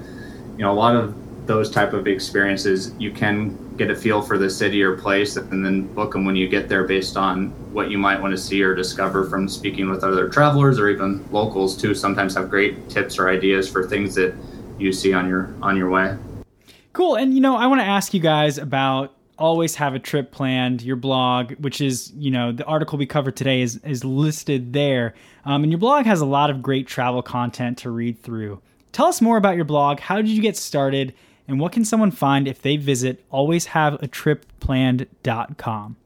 you 0.56 0.64
know, 0.64 0.72
a 0.72 0.74
lot 0.74 0.94
of 0.94 1.14
those 1.48 1.68
type 1.68 1.92
of 1.92 2.06
experiences, 2.06 2.92
you 2.98 3.10
can 3.10 3.74
get 3.76 3.90
a 3.90 3.96
feel 3.96 4.22
for 4.22 4.38
the 4.38 4.48
city 4.48 4.82
or 4.82 4.96
place 4.96 5.36
and 5.36 5.64
then 5.64 5.82
book 5.94 6.12
them 6.12 6.24
when 6.24 6.36
you 6.36 6.46
get 6.46 6.68
there 6.68 6.84
based 6.84 7.16
on 7.16 7.48
what 7.72 7.90
you 7.90 7.98
might 7.98 8.20
want 8.20 8.30
to 8.30 8.38
see 8.38 8.62
or 8.62 8.74
discover 8.74 9.28
from 9.28 9.48
speaking 9.48 9.90
with 9.90 10.04
other 10.04 10.28
travelers 10.28 10.78
or 10.78 10.88
even 10.88 11.24
locals 11.32 11.76
too. 11.76 11.94
Sometimes 11.94 12.36
have 12.36 12.48
great 12.48 12.88
tips 12.88 13.18
or 13.18 13.28
ideas 13.28 13.68
for 13.68 13.84
things 13.84 14.14
that 14.14 14.32
you 14.78 14.92
see 14.92 15.12
on 15.12 15.28
your 15.28 15.52
on 15.60 15.76
your 15.76 15.90
way. 15.90 16.16
Cool 16.92 17.16
and 17.16 17.34
you 17.34 17.40
know 17.40 17.56
i 17.56 17.66
want 17.66 17.80
to 17.80 17.84
ask 17.84 18.12
you 18.12 18.20
guys 18.20 18.58
about 18.58 19.14
always 19.38 19.76
have 19.76 19.94
a 19.94 20.00
trip 20.00 20.32
planned 20.32 20.82
your 20.82 20.96
blog 20.96 21.52
which 21.60 21.80
is 21.80 22.12
you 22.16 22.30
know 22.30 22.50
the 22.50 22.64
article 22.64 22.98
we 22.98 23.06
covered 23.06 23.36
today 23.36 23.60
is 23.60 23.76
is 23.84 24.04
listed 24.04 24.72
there 24.72 25.14
um, 25.48 25.62
and 25.62 25.72
your 25.72 25.78
blog 25.78 26.04
has 26.04 26.20
a 26.20 26.26
lot 26.26 26.50
of 26.50 26.60
great 26.60 26.86
travel 26.86 27.22
content 27.22 27.78
to 27.78 27.90
read 27.90 28.22
through. 28.22 28.60
Tell 28.92 29.06
us 29.06 29.22
more 29.22 29.38
about 29.38 29.56
your 29.56 29.64
blog. 29.64 29.98
How 29.98 30.16
did 30.16 30.28
you 30.28 30.42
get 30.42 30.58
started 30.58 31.14
and 31.48 31.58
what 31.58 31.72
can 31.72 31.84
someone 31.84 32.10
find 32.10 32.46
if 32.46 32.62
they 32.62 32.76
visit 32.76 33.28
alwayshaveatripplanned.com? 33.30 35.96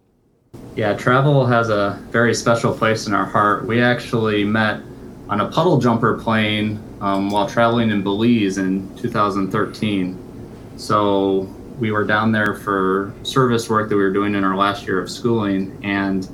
Yeah, 0.77 0.95
travel 0.95 1.47
has 1.47 1.69
a 1.69 2.01
very 2.11 2.33
special 2.35 2.73
place 2.73 3.09
in 3.09 3.15
our 3.15 3.27
heart. 3.27 3.67
We 3.67 3.83
actually 3.83 4.45
met 4.45 4.81
on 5.29 5.41
a 5.41 5.51
puddle 5.51 5.79
jumper 5.79 6.19
plane 6.19 6.81
um, 7.01 7.31
while 7.31 7.49
traveling 7.49 7.91
in 7.91 8.03
Belize 8.03 8.59
in 8.59 8.95
2013. 8.97 10.19
So 10.77 11.49
we 11.79 11.91
were 11.91 12.05
down 12.05 12.33
there 12.33 12.55
for 12.55 13.15
service 13.23 13.69
work 13.69 13.89
that 13.89 13.97
we 13.97 14.03
were 14.03 14.13
doing 14.13 14.35
in 14.35 14.45
our 14.45 14.57
last 14.57 14.87
year 14.87 15.01
of 15.01 15.11
schooling. 15.11 15.79
And 15.83 16.29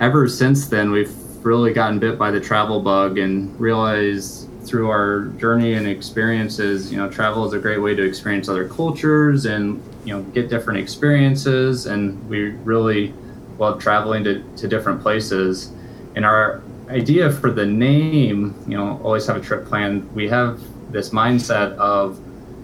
ever 0.00 0.28
since 0.28 0.68
then, 0.68 0.90
we've 0.90 1.14
really 1.44 1.72
gotten 1.72 1.98
bit 1.98 2.18
by 2.18 2.30
the 2.30 2.40
travel 2.40 2.80
bug 2.80 3.18
and 3.18 3.58
realized 3.60 4.47
through 4.68 4.90
our 4.90 5.26
journey 5.38 5.74
and 5.74 5.86
experiences, 5.86 6.90
you 6.92 6.98
know, 6.98 7.08
travel 7.10 7.46
is 7.46 7.52
a 7.52 7.58
great 7.58 7.78
way 7.78 7.94
to 7.94 8.02
experience 8.02 8.48
other 8.48 8.68
cultures 8.68 9.46
and, 9.46 9.82
you 10.04 10.14
know, 10.14 10.22
get 10.32 10.48
different 10.48 10.78
experiences. 10.78 11.86
And 11.86 12.28
we 12.28 12.50
really 12.50 13.14
love 13.58 13.80
traveling 13.80 14.24
to, 14.24 14.42
to 14.56 14.68
different 14.68 15.02
places. 15.02 15.72
And 16.14 16.24
our 16.24 16.62
idea 16.88 17.30
for 17.30 17.50
the 17.50 17.66
name, 17.66 18.54
you 18.66 18.76
know, 18.76 19.00
always 19.02 19.26
have 19.26 19.36
a 19.36 19.40
trip 19.40 19.66
planned. 19.66 20.10
We 20.14 20.28
have 20.28 20.60
this 20.92 21.10
mindset 21.10 21.76
of, 21.76 22.18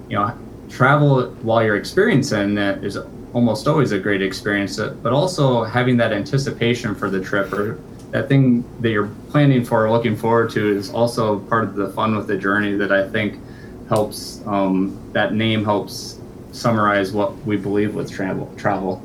you 0.09 0.17
know, 0.17 0.37
travel 0.69 1.27
while 1.43 1.63
you're 1.63 1.77
experiencing 1.77 2.57
it 2.59 2.83
is 2.85 2.99
almost 3.33 3.67
always 3.69 3.93
a 3.93 3.99
great 3.99 4.23
experience, 4.23 4.77
but 4.77 5.13
also 5.13 5.65
having 5.65 5.97
that 5.99 6.13
anticipation 6.13 6.95
for 6.95 7.11
the 7.11 7.21
trip 7.21 7.53
or 7.53 7.79
that 8.15 8.29
thing 8.29 8.65
that 8.81 8.91
you're 8.91 9.11
planning 9.31 9.65
for 9.65 9.85
or 9.85 9.91
looking 9.91 10.15
forward 10.15 10.49
to 10.49 10.71
is 10.71 10.89
also 10.93 11.41
part 11.41 11.65
of 11.65 11.75
the 11.75 11.89
fun 11.91 12.15
with 12.15 12.29
the 12.29 12.37
journey 12.37 12.77
that 12.77 12.93
I 12.93 13.09
think 13.09 13.41
helps 13.89 14.41
um, 14.47 14.97
that 15.13 15.35
name 15.35 15.65
helps 15.65 16.21
summarize 16.53 17.11
what 17.11 17.37
we 17.45 17.57
believe 17.57 17.97
with 17.97 18.13
travel 18.13 18.55
travel. 18.57 19.03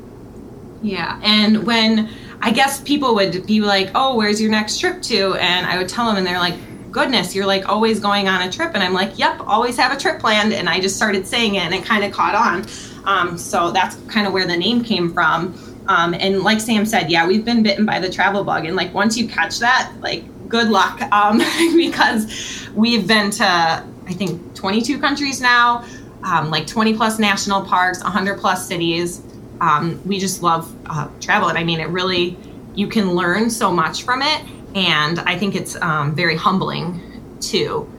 Yeah, 0.83 1.19
and 1.23 1.65
when 1.65 2.07
I 2.39 2.51
guess 2.51 2.81
people 2.81 3.15
would 3.15 3.47
be 3.47 3.61
like, 3.61 3.89
"Oh, 3.95 4.15
where's 4.15 4.39
your 4.39 4.51
next 4.51 4.77
trip 4.77 5.01
to?" 5.01 5.33
and 5.33 5.65
I 5.65 5.79
would 5.79 5.89
tell 5.89 6.05
them 6.05 6.17
and 6.17 6.25
they're 6.25 6.37
like, 6.37 6.59
"Goodness, 6.91 7.33
you're 7.33 7.47
like 7.47 7.67
always 7.67 7.99
going 7.99 8.27
on 8.27 8.47
a 8.47 8.51
trip." 8.51 8.71
And 8.75 8.83
I'm 8.83 8.93
like, 8.93 9.17
"Yep, 9.17 9.41
always 9.47 9.75
have 9.77 9.91
a 9.91 9.99
trip 9.99 10.19
planned." 10.19 10.53
And 10.53 10.69
I 10.69 10.79
just 10.79 10.95
started 10.95 11.25
saying 11.25 11.55
it 11.55 11.63
and 11.63 11.73
it 11.73 11.83
kind 11.83 12.03
of 12.03 12.11
caught 12.11 12.35
on. 12.35 12.67
Um, 13.05 13.39
so 13.39 13.71
that's 13.71 13.95
kind 14.07 14.27
of 14.27 14.33
where 14.33 14.45
the 14.45 14.55
name 14.55 14.83
came 14.83 15.11
from. 15.11 15.55
Um, 15.89 16.13
and 16.13 16.43
like 16.43 16.61
Sam 16.61 16.85
said, 16.85 17.09
yeah, 17.09 17.25
we've 17.27 17.43
been 17.43 17.63
bitten 17.63 17.83
by 17.83 17.99
the 17.99 18.09
travel 18.09 18.43
bug. 18.43 18.65
And 18.65 18.75
like 18.75 18.93
once 18.93 19.17
you 19.17 19.27
catch 19.27 19.57
that, 19.57 19.91
like 20.01 20.23
good 20.47 20.69
luck 20.69 21.01
um, 21.11 21.39
because 21.75 22.69
we've 22.75 23.07
been 23.07 23.31
to, 23.31 23.43
I 23.43 24.13
think, 24.13 24.55
22 24.55 24.99
countries 24.99 25.41
now, 25.41 25.83
um, 26.23 26.51
like 26.51 26.67
20 26.67 26.95
plus 26.95 27.17
national 27.17 27.65
parks, 27.65 28.03
100 28.03 28.39
plus 28.39 28.67
cities. 28.67 29.23
Um, 29.61 29.99
we 30.05 30.19
just 30.19 30.43
love 30.43 30.73
uh, 30.85 31.09
travel. 31.19 31.49
And 31.49 31.57
I 31.57 31.63
mean, 31.63 31.79
it 31.79 31.89
really, 31.89 32.37
you 32.75 32.87
can 32.87 33.15
learn 33.15 33.49
so 33.49 33.71
much 33.71 34.03
from 34.03 34.21
it. 34.21 34.45
And 34.75 35.19
I 35.21 35.37
think 35.37 35.55
it's 35.55 35.75
um, 35.77 36.15
very 36.15 36.35
humbling 36.35 37.01
too. 37.41 37.91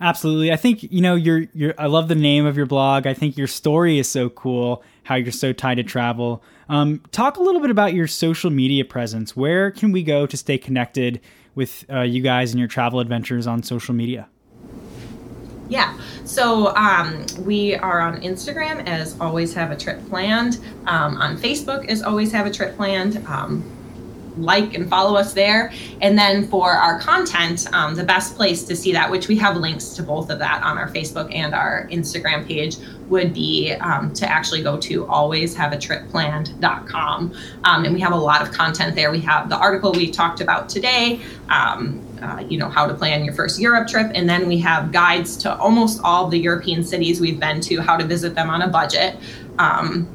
Absolutely. 0.00 0.52
I 0.52 0.56
think, 0.56 0.84
you 0.84 1.00
know, 1.00 1.16
you're, 1.16 1.46
you're, 1.52 1.74
I 1.76 1.86
love 1.86 2.08
the 2.08 2.14
name 2.14 2.46
of 2.46 2.56
your 2.56 2.66
blog. 2.66 3.06
I 3.06 3.14
think 3.14 3.36
your 3.36 3.46
story 3.46 3.98
is 3.98 4.08
so 4.08 4.30
cool, 4.30 4.82
how 5.08 5.14
you're 5.14 5.32
so 5.32 5.54
tied 5.54 5.76
to 5.76 5.82
travel. 5.82 6.42
Um, 6.68 7.00
talk 7.12 7.38
a 7.38 7.42
little 7.42 7.62
bit 7.62 7.70
about 7.70 7.94
your 7.94 8.06
social 8.06 8.50
media 8.50 8.84
presence. 8.84 9.34
Where 9.34 9.70
can 9.70 9.90
we 9.90 10.02
go 10.02 10.26
to 10.26 10.36
stay 10.36 10.58
connected 10.58 11.22
with 11.54 11.86
uh, 11.90 12.02
you 12.02 12.20
guys 12.20 12.50
and 12.50 12.58
your 12.58 12.68
travel 12.68 13.00
adventures 13.00 13.46
on 13.46 13.62
social 13.62 13.94
media? 13.94 14.28
Yeah, 15.70 15.98
so 16.26 16.76
um, 16.76 17.24
we 17.40 17.74
are 17.76 18.00
on 18.00 18.20
Instagram 18.20 18.86
as 18.86 19.18
always 19.18 19.54
have 19.54 19.70
a 19.70 19.76
trip 19.76 20.06
planned. 20.10 20.58
Um, 20.86 21.16
on 21.16 21.38
Facebook 21.38 21.88
as 21.88 22.02
always 22.02 22.30
have 22.32 22.44
a 22.44 22.50
trip 22.50 22.76
planned. 22.76 23.16
Um, 23.26 23.64
like 24.36 24.74
and 24.74 24.88
follow 24.88 25.16
us 25.16 25.32
there. 25.32 25.72
And 26.00 26.18
then 26.18 26.46
for 26.48 26.70
our 26.70 27.00
content, 27.00 27.66
um, 27.72 27.94
the 27.94 28.04
best 28.04 28.36
place 28.36 28.62
to 28.64 28.76
see 28.76 28.92
that, 28.92 29.10
which 29.10 29.28
we 29.28 29.36
have 29.38 29.56
links 29.56 29.88
to 29.90 30.02
both 30.02 30.30
of 30.30 30.38
that 30.38 30.62
on 30.62 30.78
our 30.78 30.88
Facebook 30.90 31.34
and 31.34 31.54
our 31.54 31.88
Instagram 31.90 32.46
page, 32.46 32.76
would 33.08 33.34
be 33.34 33.72
um, 33.72 34.12
to 34.14 34.24
actually 34.28 34.62
go 34.62 34.78
to 34.78 35.04
alwayshaveatripplanned.com. 35.06 37.34
Um, 37.64 37.84
and 37.84 37.92
we 37.94 38.00
have 38.00 38.12
a 38.12 38.16
lot 38.16 38.42
of 38.42 38.52
content 38.52 38.94
there. 38.94 39.10
We 39.10 39.18
have 39.20 39.48
the 39.48 39.56
article 39.56 39.92
we 39.92 40.10
talked 40.10 40.40
about 40.40 40.68
today. 40.68 41.20
Um, 41.48 42.04
uh, 42.22 42.44
you 42.48 42.58
know 42.58 42.68
how 42.68 42.86
to 42.86 42.94
plan 42.94 43.24
your 43.24 43.34
first 43.34 43.60
Europe 43.60 43.88
trip, 43.88 44.10
and 44.14 44.28
then 44.28 44.48
we 44.48 44.58
have 44.58 44.92
guides 44.92 45.36
to 45.38 45.56
almost 45.56 46.00
all 46.02 46.28
the 46.28 46.38
European 46.38 46.84
cities 46.84 47.20
we've 47.20 47.38
been 47.38 47.60
to, 47.62 47.80
how 47.80 47.96
to 47.96 48.04
visit 48.04 48.34
them 48.34 48.50
on 48.50 48.62
a 48.62 48.68
budget. 48.68 49.16
Um, 49.58 50.08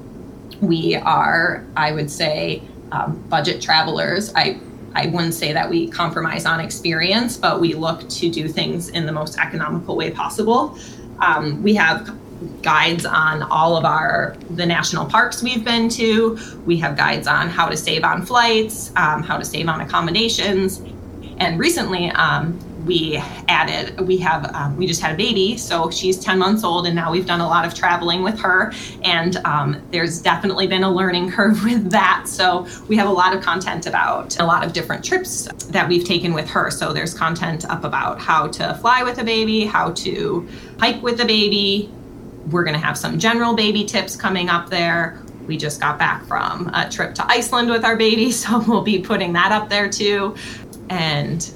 we 0.61 0.95
are, 0.95 1.65
I 1.75 1.91
would 1.91 2.11
say, 2.11 2.61
um, 2.91 3.21
budget 3.29 3.61
travelers. 3.61 4.33
I 4.35 4.59
I 4.95 5.07
wouldn't 5.07 5.33
say 5.33 5.53
that 5.53 5.69
we 5.69 5.87
compromise 5.87 6.45
on 6.45 6.59
experience, 6.59 7.37
but 7.37 7.59
we 7.59 7.73
look 7.73 8.07
to 8.09 8.29
do 8.29 8.47
things 8.47 8.89
in 8.89 9.05
the 9.05 9.11
most 9.11 9.37
economical 9.39 9.95
way 9.95 10.11
possible. 10.11 10.77
Um, 11.19 11.63
we 11.63 11.73
have 11.75 12.15
guides 12.61 13.05
on 13.05 13.43
all 13.43 13.77
of 13.77 13.85
our 13.85 14.35
the 14.51 14.65
national 14.65 15.05
parks 15.05 15.43
we've 15.43 15.63
been 15.63 15.89
to. 15.89 16.37
We 16.65 16.77
have 16.77 16.97
guides 16.97 17.27
on 17.27 17.49
how 17.49 17.67
to 17.67 17.77
save 17.77 18.03
on 18.03 18.25
flights, 18.25 18.91
um, 18.95 19.23
how 19.23 19.37
to 19.37 19.45
save 19.45 19.67
on 19.67 19.81
accommodations, 19.81 20.81
and 21.37 21.59
recently 21.59 22.09
um, 22.11 22.59
we 22.85 23.17
added 23.47 23.99
we 24.01 24.17
have 24.17 24.53
um, 24.55 24.77
we 24.77 24.87
just 24.87 25.01
had 25.01 25.13
a 25.13 25.17
baby 25.17 25.57
so 25.57 25.89
she's 25.89 26.19
10 26.19 26.37
months 26.37 26.63
old 26.63 26.85
and 26.85 26.95
now 26.95 27.11
we've 27.11 27.25
done 27.25 27.41
a 27.41 27.47
lot 27.47 27.65
of 27.65 27.73
traveling 27.73 28.23
with 28.23 28.39
her. 28.39 28.73
And 29.03 29.37
um, 29.37 29.81
there's 29.91 30.21
definitely 30.21 30.67
been 30.67 30.83
a 30.83 30.91
learning 30.91 31.31
curve 31.31 31.63
with 31.63 31.91
that. 31.91 32.25
So 32.27 32.67
we 32.87 32.97
have 32.97 33.07
a 33.07 33.11
lot 33.11 33.35
of 33.35 33.41
content 33.41 33.85
about 33.85 34.39
a 34.39 34.45
lot 34.45 34.65
of 34.65 34.73
different 34.73 35.03
trips 35.03 35.47
that 35.67 35.87
we've 35.87 36.05
taken 36.05 36.33
with 36.33 36.49
her. 36.49 36.69
So 36.69 36.93
there's 36.93 37.13
content 37.13 37.65
up 37.65 37.83
about 37.83 38.19
how 38.19 38.47
to 38.47 38.75
fly 38.75 39.03
with 39.03 39.17
a 39.19 39.23
baby 39.23 39.65
how 39.65 39.91
to 39.91 40.47
hike 40.79 41.01
with 41.01 41.19
a 41.21 41.25
baby 41.25 41.91
we're 42.51 42.63
going 42.63 42.79
to 42.79 42.85
have 42.85 42.97
some 42.97 43.19
general 43.19 43.55
baby 43.55 43.85
tips 43.85 44.15
coming 44.15 44.49
up 44.49 44.69
there 44.69 45.23
we 45.47 45.57
just 45.57 45.79
got 45.79 45.99
back 45.99 46.25
from 46.25 46.69
a 46.73 46.89
trip 46.89 47.15
to 47.15 47.29
Iceland 47.29 47.69
with 47.69 47.83
our 47.83 47.95
baby, 47.95 48.31
so 48.43 48.59
we'll 48.59 48.81
be 48.81 48.99
putting 48.99 49.33
that 49.33 49.51
up 49.51 49.69
there 49.69 49.89
too. 49.89 50.35
And 50.89 51.49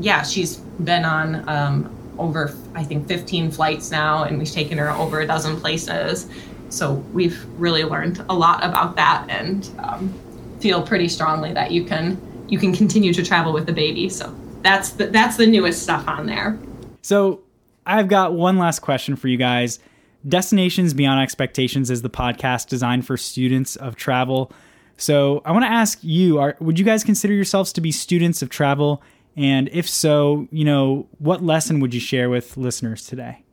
yeah, 0.00 0.22
she's 0.22 0.56
been 0.56 1.04
on 1.04 1.48
um, 1.48 2.14
over, 2.18 2.54
I 2.74 2.84
think, 2.84 3.06
15 3.08 3.50
flights 3.50 3.90
now, 3.90 4.24
and 4.24 4.38
we've 4.38 4.50
taken 4.50 4.78
her 4.78 4.90
over 4.90 5.20
a 5.20 5.26
dozen 5.26 5.58
places. 5.60 6.28
So 6.70 6.94
we've 7.12 7.44
really 7.58 7.84
learned 7.84 8.24
a 8.28 8.34
lot 8.34 8.64
about 8.64 8.96
that, 8.96 9.26
and 9.28 9.68
um, 9.78 10.12
feel 10.60 10.82
pretty 10.82 11.08
strongly 11.08 11.52
that 11.52 11.70
you 11.70 11.84
can 11.84 12.20
you 12.48 12.58
can 12.58 12.74
continue 12.74 13.12
to 13.14 13.22
travel 13.22 13.52
with 13.52 13.66
the 13.66 13.72
baby. 13.72 14.08
So 14.08 14.34
that's 14.62 14.90
the, 14.90 15.06
that's 15.06 15.36
the 15.36 15.46
newest 15.46 15.82
stuff 15.82 16.06
on 16.06 16.26
there. 16.26 16.58
So 17.02 17.42
I've 17.86 18.08
got 18.08 18.34
one 18.34 18.58
last 18.58 18.80
question 18.80 19.16
for 19.16 19.28
you 19.28 19.36
guys. 19.36 19.78
Destinations 20.26 20.94
Beyond 20.94 21.20
Expectations 21.20 21.90
is 21.90 22.02
the 22.02 22.10
podcast 22.10 22.68
designed 22.68 23.06
for 23.06 23.16
students 23.16 23.76
of 23.76 23.96
travel. 23.96 24.52
So 24.96 25.42
I 25.44 25.52
want 25.52 25.64
to 25.64 25.70
ask 25.70 25.98
you: 26.02 26.38
are, 26.38 26.56
Would 26.60 26.78
you 26.78 26.84
guys 26.84 27.04
consider 27.04 27.34
yourselves 27.34 27.72
to 27.74 27.80
be 27.80 27.92
students 27.92 28.42
of 28.42 28.48
travel? 28.48 29.02
And 29.36 29.68
if 29.72 29.88
so, 29.88 30.46
you 30.50 30.64
know, 30.64 31.08
what 31.18 31.42
lesson 31.42 31.80
would 31.80 31.92
you 31.92 32.00
share 32.00 32.30
with 32.30 32.56
listeners 32.56 33.06
today? 33.06 33.44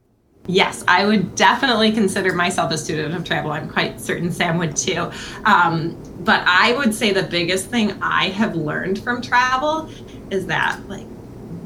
Yes, 0.47 0.83
I 0.87 1.05
would 1.05 1.35
definitely 1.35 1.91
consider 1.91 2.33
myself 2.33 2.71
a 2.71 2.77
student 2.77 3.13
of 3.13 3.23
travel. 3.23 3.51
I'm 3.51 3.69
quite 3.69 3.99
certain 3.99 4.31
Sam 4.31 4.57
would 4.57 4.75
too. 4.75 5.11
Um, 5.45 5.95
but 6.19 6.43
I 6.47 6.73
would 6.73 6.95
say 6.95 7.11
the 7.11 7.23
biggest 7.23 7.67
thing 7.67 7.91
I 8.01 8.29
have 8.29 8.55
learned 8.55 8.99
from 8.99 9.21
travel 9.21 9.89
is 10.31 10.47
that 10.47 10.79
like 10.87 11.05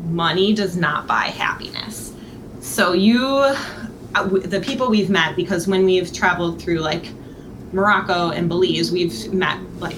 money 0.06 0.54
does 0.54 0.76
not 0.76 1.08
buy 1.08 1.26
happiness. 1.26 2.14
So 2.60 2.94
you, 2.94 3.56
the 4.24 4.62
people 4.62 4.90
we've 4.90 5.10
met, 5.10 5.36
because 5.36 5.68
when 5.68 5.86
we've 5.86 6.12
traveled 6.12 6.62
through 6.62 6.80
like 6.80 7.08
Morocco 7.74 8.32
and 8.32 8.48
Belize, 8.48 8.92
we've 8.92 9.34
met 9.34 9.60
like 9.80 9.96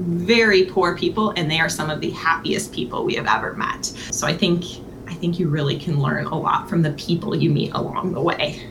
very 0.00 0.64
poor 0.64 0.96
people, 0.96 1.30
and 1.36 1.50
they 1.50 1.60
are 1.60 1.68
some 1.68 1.90
of 1.90 2.00
the 2.00 2.10
happiest 2.10 2.72
people 2.72 3.04
we 3.04 3.14
have 3.14 3.26
ever 3.26 3.54
met. 3.54 3.84
So 3.84 4.26
I 4.26 4.36
think 4.36 4.64
I 5.06 5.14
think 5.14 5.38
you 5.38 5.48
really 5.48 5.78
can 5.78 6.00
learn 6.00 6.26
a 6.26 6.38
lot 6.38 6.68
from 6.68 6.82
the 6.82 6.92
people 6.92 7.36
you 7.36 7.50
meet 7.50 7.72
along 7.74 8.12
the 8.12 8.20
way. 8.20 8.66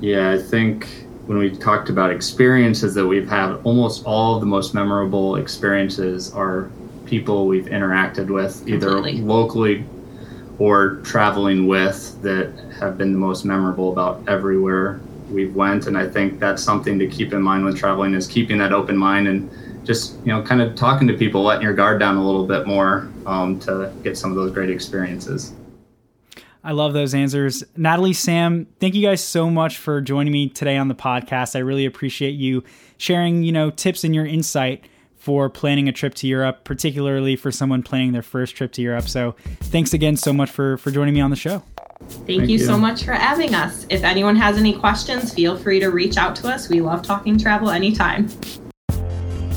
Yeah, 0.00 0.30
I 0.30 0.38
think 0.38 0.88
when 1.26 1.38
we 1.38 1.50
talked 1.50 1.90
about 1.90 2.10
experiences 2.10 2.94
that 2.94 3.06
we've 3.06 3.28
had, 3.28 3.54
almost 3.64 4.04
all 4.04 4.36
of 4.36 4.40
the 4.40 4.46
most 4.46 4.74
memorable 4.74 5.36
experiences 5.36 6.32
are 6.32 6.70
people 7.04 7.46
we've 7.46 7.66
interacted 7.66 8.28
with, 8.28 8.66
either 8.66 8.92
Completely. 8.92 9.20
locally 9.22 9.84
or 10.58 10.96
traveling 11.04 11.66
with, 11.66 12.20
that 12.22 12.52
have 12.80 12.98
been 12.98 13.12
the 13.12 13.18
most 13.18 13.44
memorable 13.44 13.92
about 13.92 14.22
everywhere 14.28 15.00
we've 15.30 15.54
went. 15.54 15.86
And 15.86 15.96
I 15.96 16.08
think 16.08 16.40
that's 16.40 16.62
something 16.62 16.98
to 16.98 17.06
keep 17.06 17.32
in 17.32 17.42
mind 17.42 17.64
when 17.64 17.74
traveling 17.74 18.14
is 18.14 18.26
keeping 18.26 18.58
that 18.58 18.72
open 18.72 18.96
mind 18.96 19.28
and 19.28 19.50
just 19.88 20.16
you 20.18 20.32
know 20.32 20.42
kind 20.42 20.60
of 20.60 20.76
talking 20.76 21.08
to 21.08 21.14
people 21.14 21.42
letting 21.42 21.62
your 21.62 21.72
guard 21.72 21.98
down 21.98 22.16
a 22.16 22.24
little 22.24 22.46
bit 22.46 22.66
more 22.66 23.08
um, 23.26 23.58
to 23.60 23.92
get 24.02 24.16
some 24.16 24.30
of 24.30 24.36
those 24.36 24.52
great 24.52 24.70
experiences. 24.70 25.54
I 26.62 26.72
love 26.72 26.92
those 26.92 27.14
answers. 27.14 27.64
Natalie 27.76 28.12
sam 28.12 28.66
thank 28.80 28.94
you 28.94 29.02
guys 29.02 29.24
so 29.24 29.48
much 29.48 29.78
for 29.78 30.00
joining 30.00 30.32
me 30.32 30.48
today 30.48 30.76
on 30.76 30.88
the 30.88 30.94
podcast. 30.94 31.56
I 31.56 31.60
really 31.60 31.86
appreciate 31.86 32.32
you 32.32 32.62
sharing 32.98 33.42
you 33.42 33.52
know 33.52 33.70
tips 33.70 34.04
and 34.04 34.14
your 34.14 34.26
insight 34.26 34.84
for 35.28 35.50
planning 35.50 35.90
a 35.90 35.92
trip 35.92 36.14
to 36.14 36.26
europe 36.26 36.64
particularly 36.64 37.36
for 37.36 37.52
someone 37.52 37.82
planning 37.82 38.12
their 38.12 38.22
first 38.22 38.56
trip 38.56 38.72
to 38.72 38.80
europe 38.80 39.06
so 39.06 39.32
thanks 39.60 39.92
again 39.92 40.16
so 40.16 40.32
much 40.32 40.48
for 40.48 40.78
for 40.78 40.90
joining 40.90 41.12
me 41.12 41.20
on 41.20 41.28
the 41.28 41.36
show 41.36 41.62
Thank, 42.00 42.26
Thank 42.26 42.40
you, 42.42 42.58
you 42.58 42.58
so 42.60 42.78
much 42.78 43.02
for 43.02 43.12
having 43.12 43.56
us. 43.56 43.84
If 43.90 44.04
anyone 44.04 44.36
has 44.36 44.56
any 44.56 44.72
questions, 44.72 45.34
feel 45.34 45.58
free 45.58 45.80
to 45.80 45.88
reach 45.88 46.16
out 46.16 46.36
to 46.36 46.48
us. 46.48 46.68
We 46.68 46.80
love 46.80 47.02
talking 47.02 47.36
travel 47.36 47.70
anytime. 47.70 48.28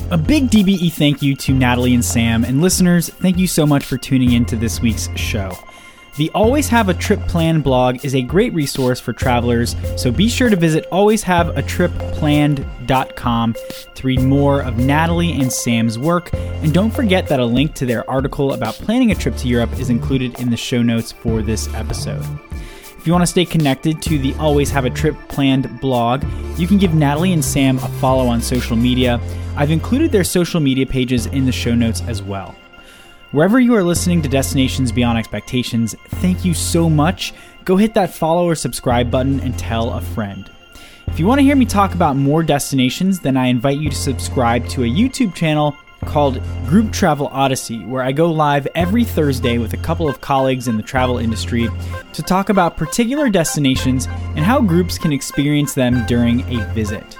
A 0.09 0.17
big 0.17 0.49
DBE 0.49 0.91
thank 0.93 1.21
you 1.21 1.35
to 1.35 1.53
Natalie 1.53 1.93
and 1.93 2.03
Sam, 2.03 2.43
and 2.43 2.59
listeners, 2.59 3.09
thank 3.09 3.37
you 3.37 3.45
so 3.45 3.67
much 3.67 3.85
for 3.85 3.97
tuning 3.97 4.33
in 4.33 4.45
to 4.45 4.55
this 4.55 4.81
week's 4.81 5.07
show. 5.15 5.55
The 6.17 6.29
Always 6.31 6.67
Have 6.67 6.89
a 6.89 6.93
Trip 6.93 7.21
Plan 7.21 7.61
blog 7.61 8.03
is 8.03 8.15
a 8.15 8.21
great 8.21 8.53
resource 8.53 8.99
for 8.99 9.13
travelers, 9.13 9.77
so 9.95 10.11
be 10.11 10.27
sure 10.27 10.49
to 10.49 10.57
visit 10.57 10.85
alwayshaveatripplanned.com 10.91 13.55
to 13.95 14.07
read 14.07 14.19
more 14.19 14.61
of 14.61 14.77
Natalie 14.77 15.39
and 15.39 15.53
Sam's 15.53 15.97
work, 15.97 16.29
and 16.33 16.73
don't 16.73 16.91
forget 16.91 17.29
that 17.29 17.39
a 17.39 17.45
link 17.45 17.75
to 17.75 17.85
their 17.85 18.09
article 18.09 18.51
about 18.51 18.73
planning 18.73 19.11
a 19.11 19.15
trip 19.15 19.37
to 19.37 19.47
Europe 19.47 19.71
is 19.79 19.89
included 19.89 20.37
in 20.41 20.49
the 20.49 20.57
show 20.57 20.81
notes 20.81 21.13
for 21.13 21.41
this 21.41 21.73
episode. 21.73 22.25
If 22.97 23.07
you 23.07 23.13
want 23.13 23.23
to 23.23 23.27
stay 23.27 23.45
connected 23.45 24.01
to 24.01 24.19
the 24.19 24.33
Always 24.33 24.69
Have 24.69 24.83
a 24.83 24.89
Trip 24.89 25.15
Planned 25.29 25.79
blog, 25.79 26.25
you 26.57 26.67
can 26.67 26.77
give 26.77 26.93
Natalie 26.93 27.31
and 27.31 27.43
Sam 27.43 27.77
a 27.77 27.87
follow 27.87 28.27
on 28.27 28.41
social 28.41 28.75
media. 28.75 29.21
I've 29.55 29.71
included 29.71 30.11
their 30.11 30.25
social 30.25 30.59
media 30.59 30.85
pages 30.85 31.27
in 31.27 31.45
the 31.45 31.53
show 31.53 31.73
notes 31.73 32.01
as 32.01 32.21
well. 32.21 32.53
Wherever 33.31 33.61
you 33.61 33.73
are 33.75 33.83
listening 33.83 34.21
to 34.21 34.27
Destinations 34.27 34.91
Beyond 34.91 35.17
Expectations, 35.17 35.95
thank 36.15 36.43
you 36.43 36.53
so 36.53 36.89
much. 36.89 37.33
Go 37.63 37.77
hit 37.77 37.93
that 37.93 38.13
follow 38.13 38.45
or 38.45 38.55
subscribe 38.55 39.09
button 39.09 39.39
and 39.39 39.57
tell 39.57 39.93
a 39.93 40.01
friend. 40.01 40.51
If 41.07 41.17
you 41.17 41.25
want 41.25 41.39
to 41.39 41.43
hear 41.43 41.55
me 41.55 41.65
talk 41.65 41.93
about 41.93 42.17
more 42.17 42.43
destinations, 42.43 43.21
then 43.21 43.37
I 43.37 43.45
invite 43.45 43.77
you 43.77 43.89
to 43.89 43.95
subscribe 43.95 44.67
to 44.69 44.83
a 44.83 44.85
YouTube 44.85 45.33
channel 45.33 45.77
called 46.03 46.41
Group 46.65 46.91
Travel 46.91 47.27
Odyssey, 47.27 47.85
where 47.85 48.03
I 48.03 48.11
go 48.11 48.29
live 48.29 48.67
every 48.75 49.05
Thursday 49.05 49.57
with 49.57 49.71
a 49.71 49.77
couple 49.77 50.09
of 50.09 50.19
colleagues 50.19 50.67
in 50.67 50.75
the 50.75 50.83
travel 50.83 51.17
industry 51.17 51.69
to 52.11 52.21
talk 52.21 52.49
about 52.49 52.75
particular 52.75 53.29
destinations 53.29 54.07
and 54.35 54.39
how 54.39 54.59
groups 54.59 54.97
can 54.97 55.13
experience 55.13 55.73
them 55.73 56.05
during 56.05 56.41
a 56.53 56.65
visit. 56.73 57.17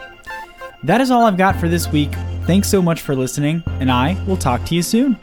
That 0.84 1.00
is 1.00 1.10
all 1.10 1.26
I've 1.26 1.38
got 1.38 1.56
for 1.56 1.69
this 1.69 1.89
week. 1.89 2.12
Thanks 2.47 2.67
so 2.67 2.82
much 2.82 3.00
for 3.00 3.15
listening, 3.15 3.63
and 3.80 3.89
I 3.89 4.21
will 4.26 4.36
talk 4.36 4.65
to 4.65 4.76
you 4.76 4.82
soon. 4.82 5.17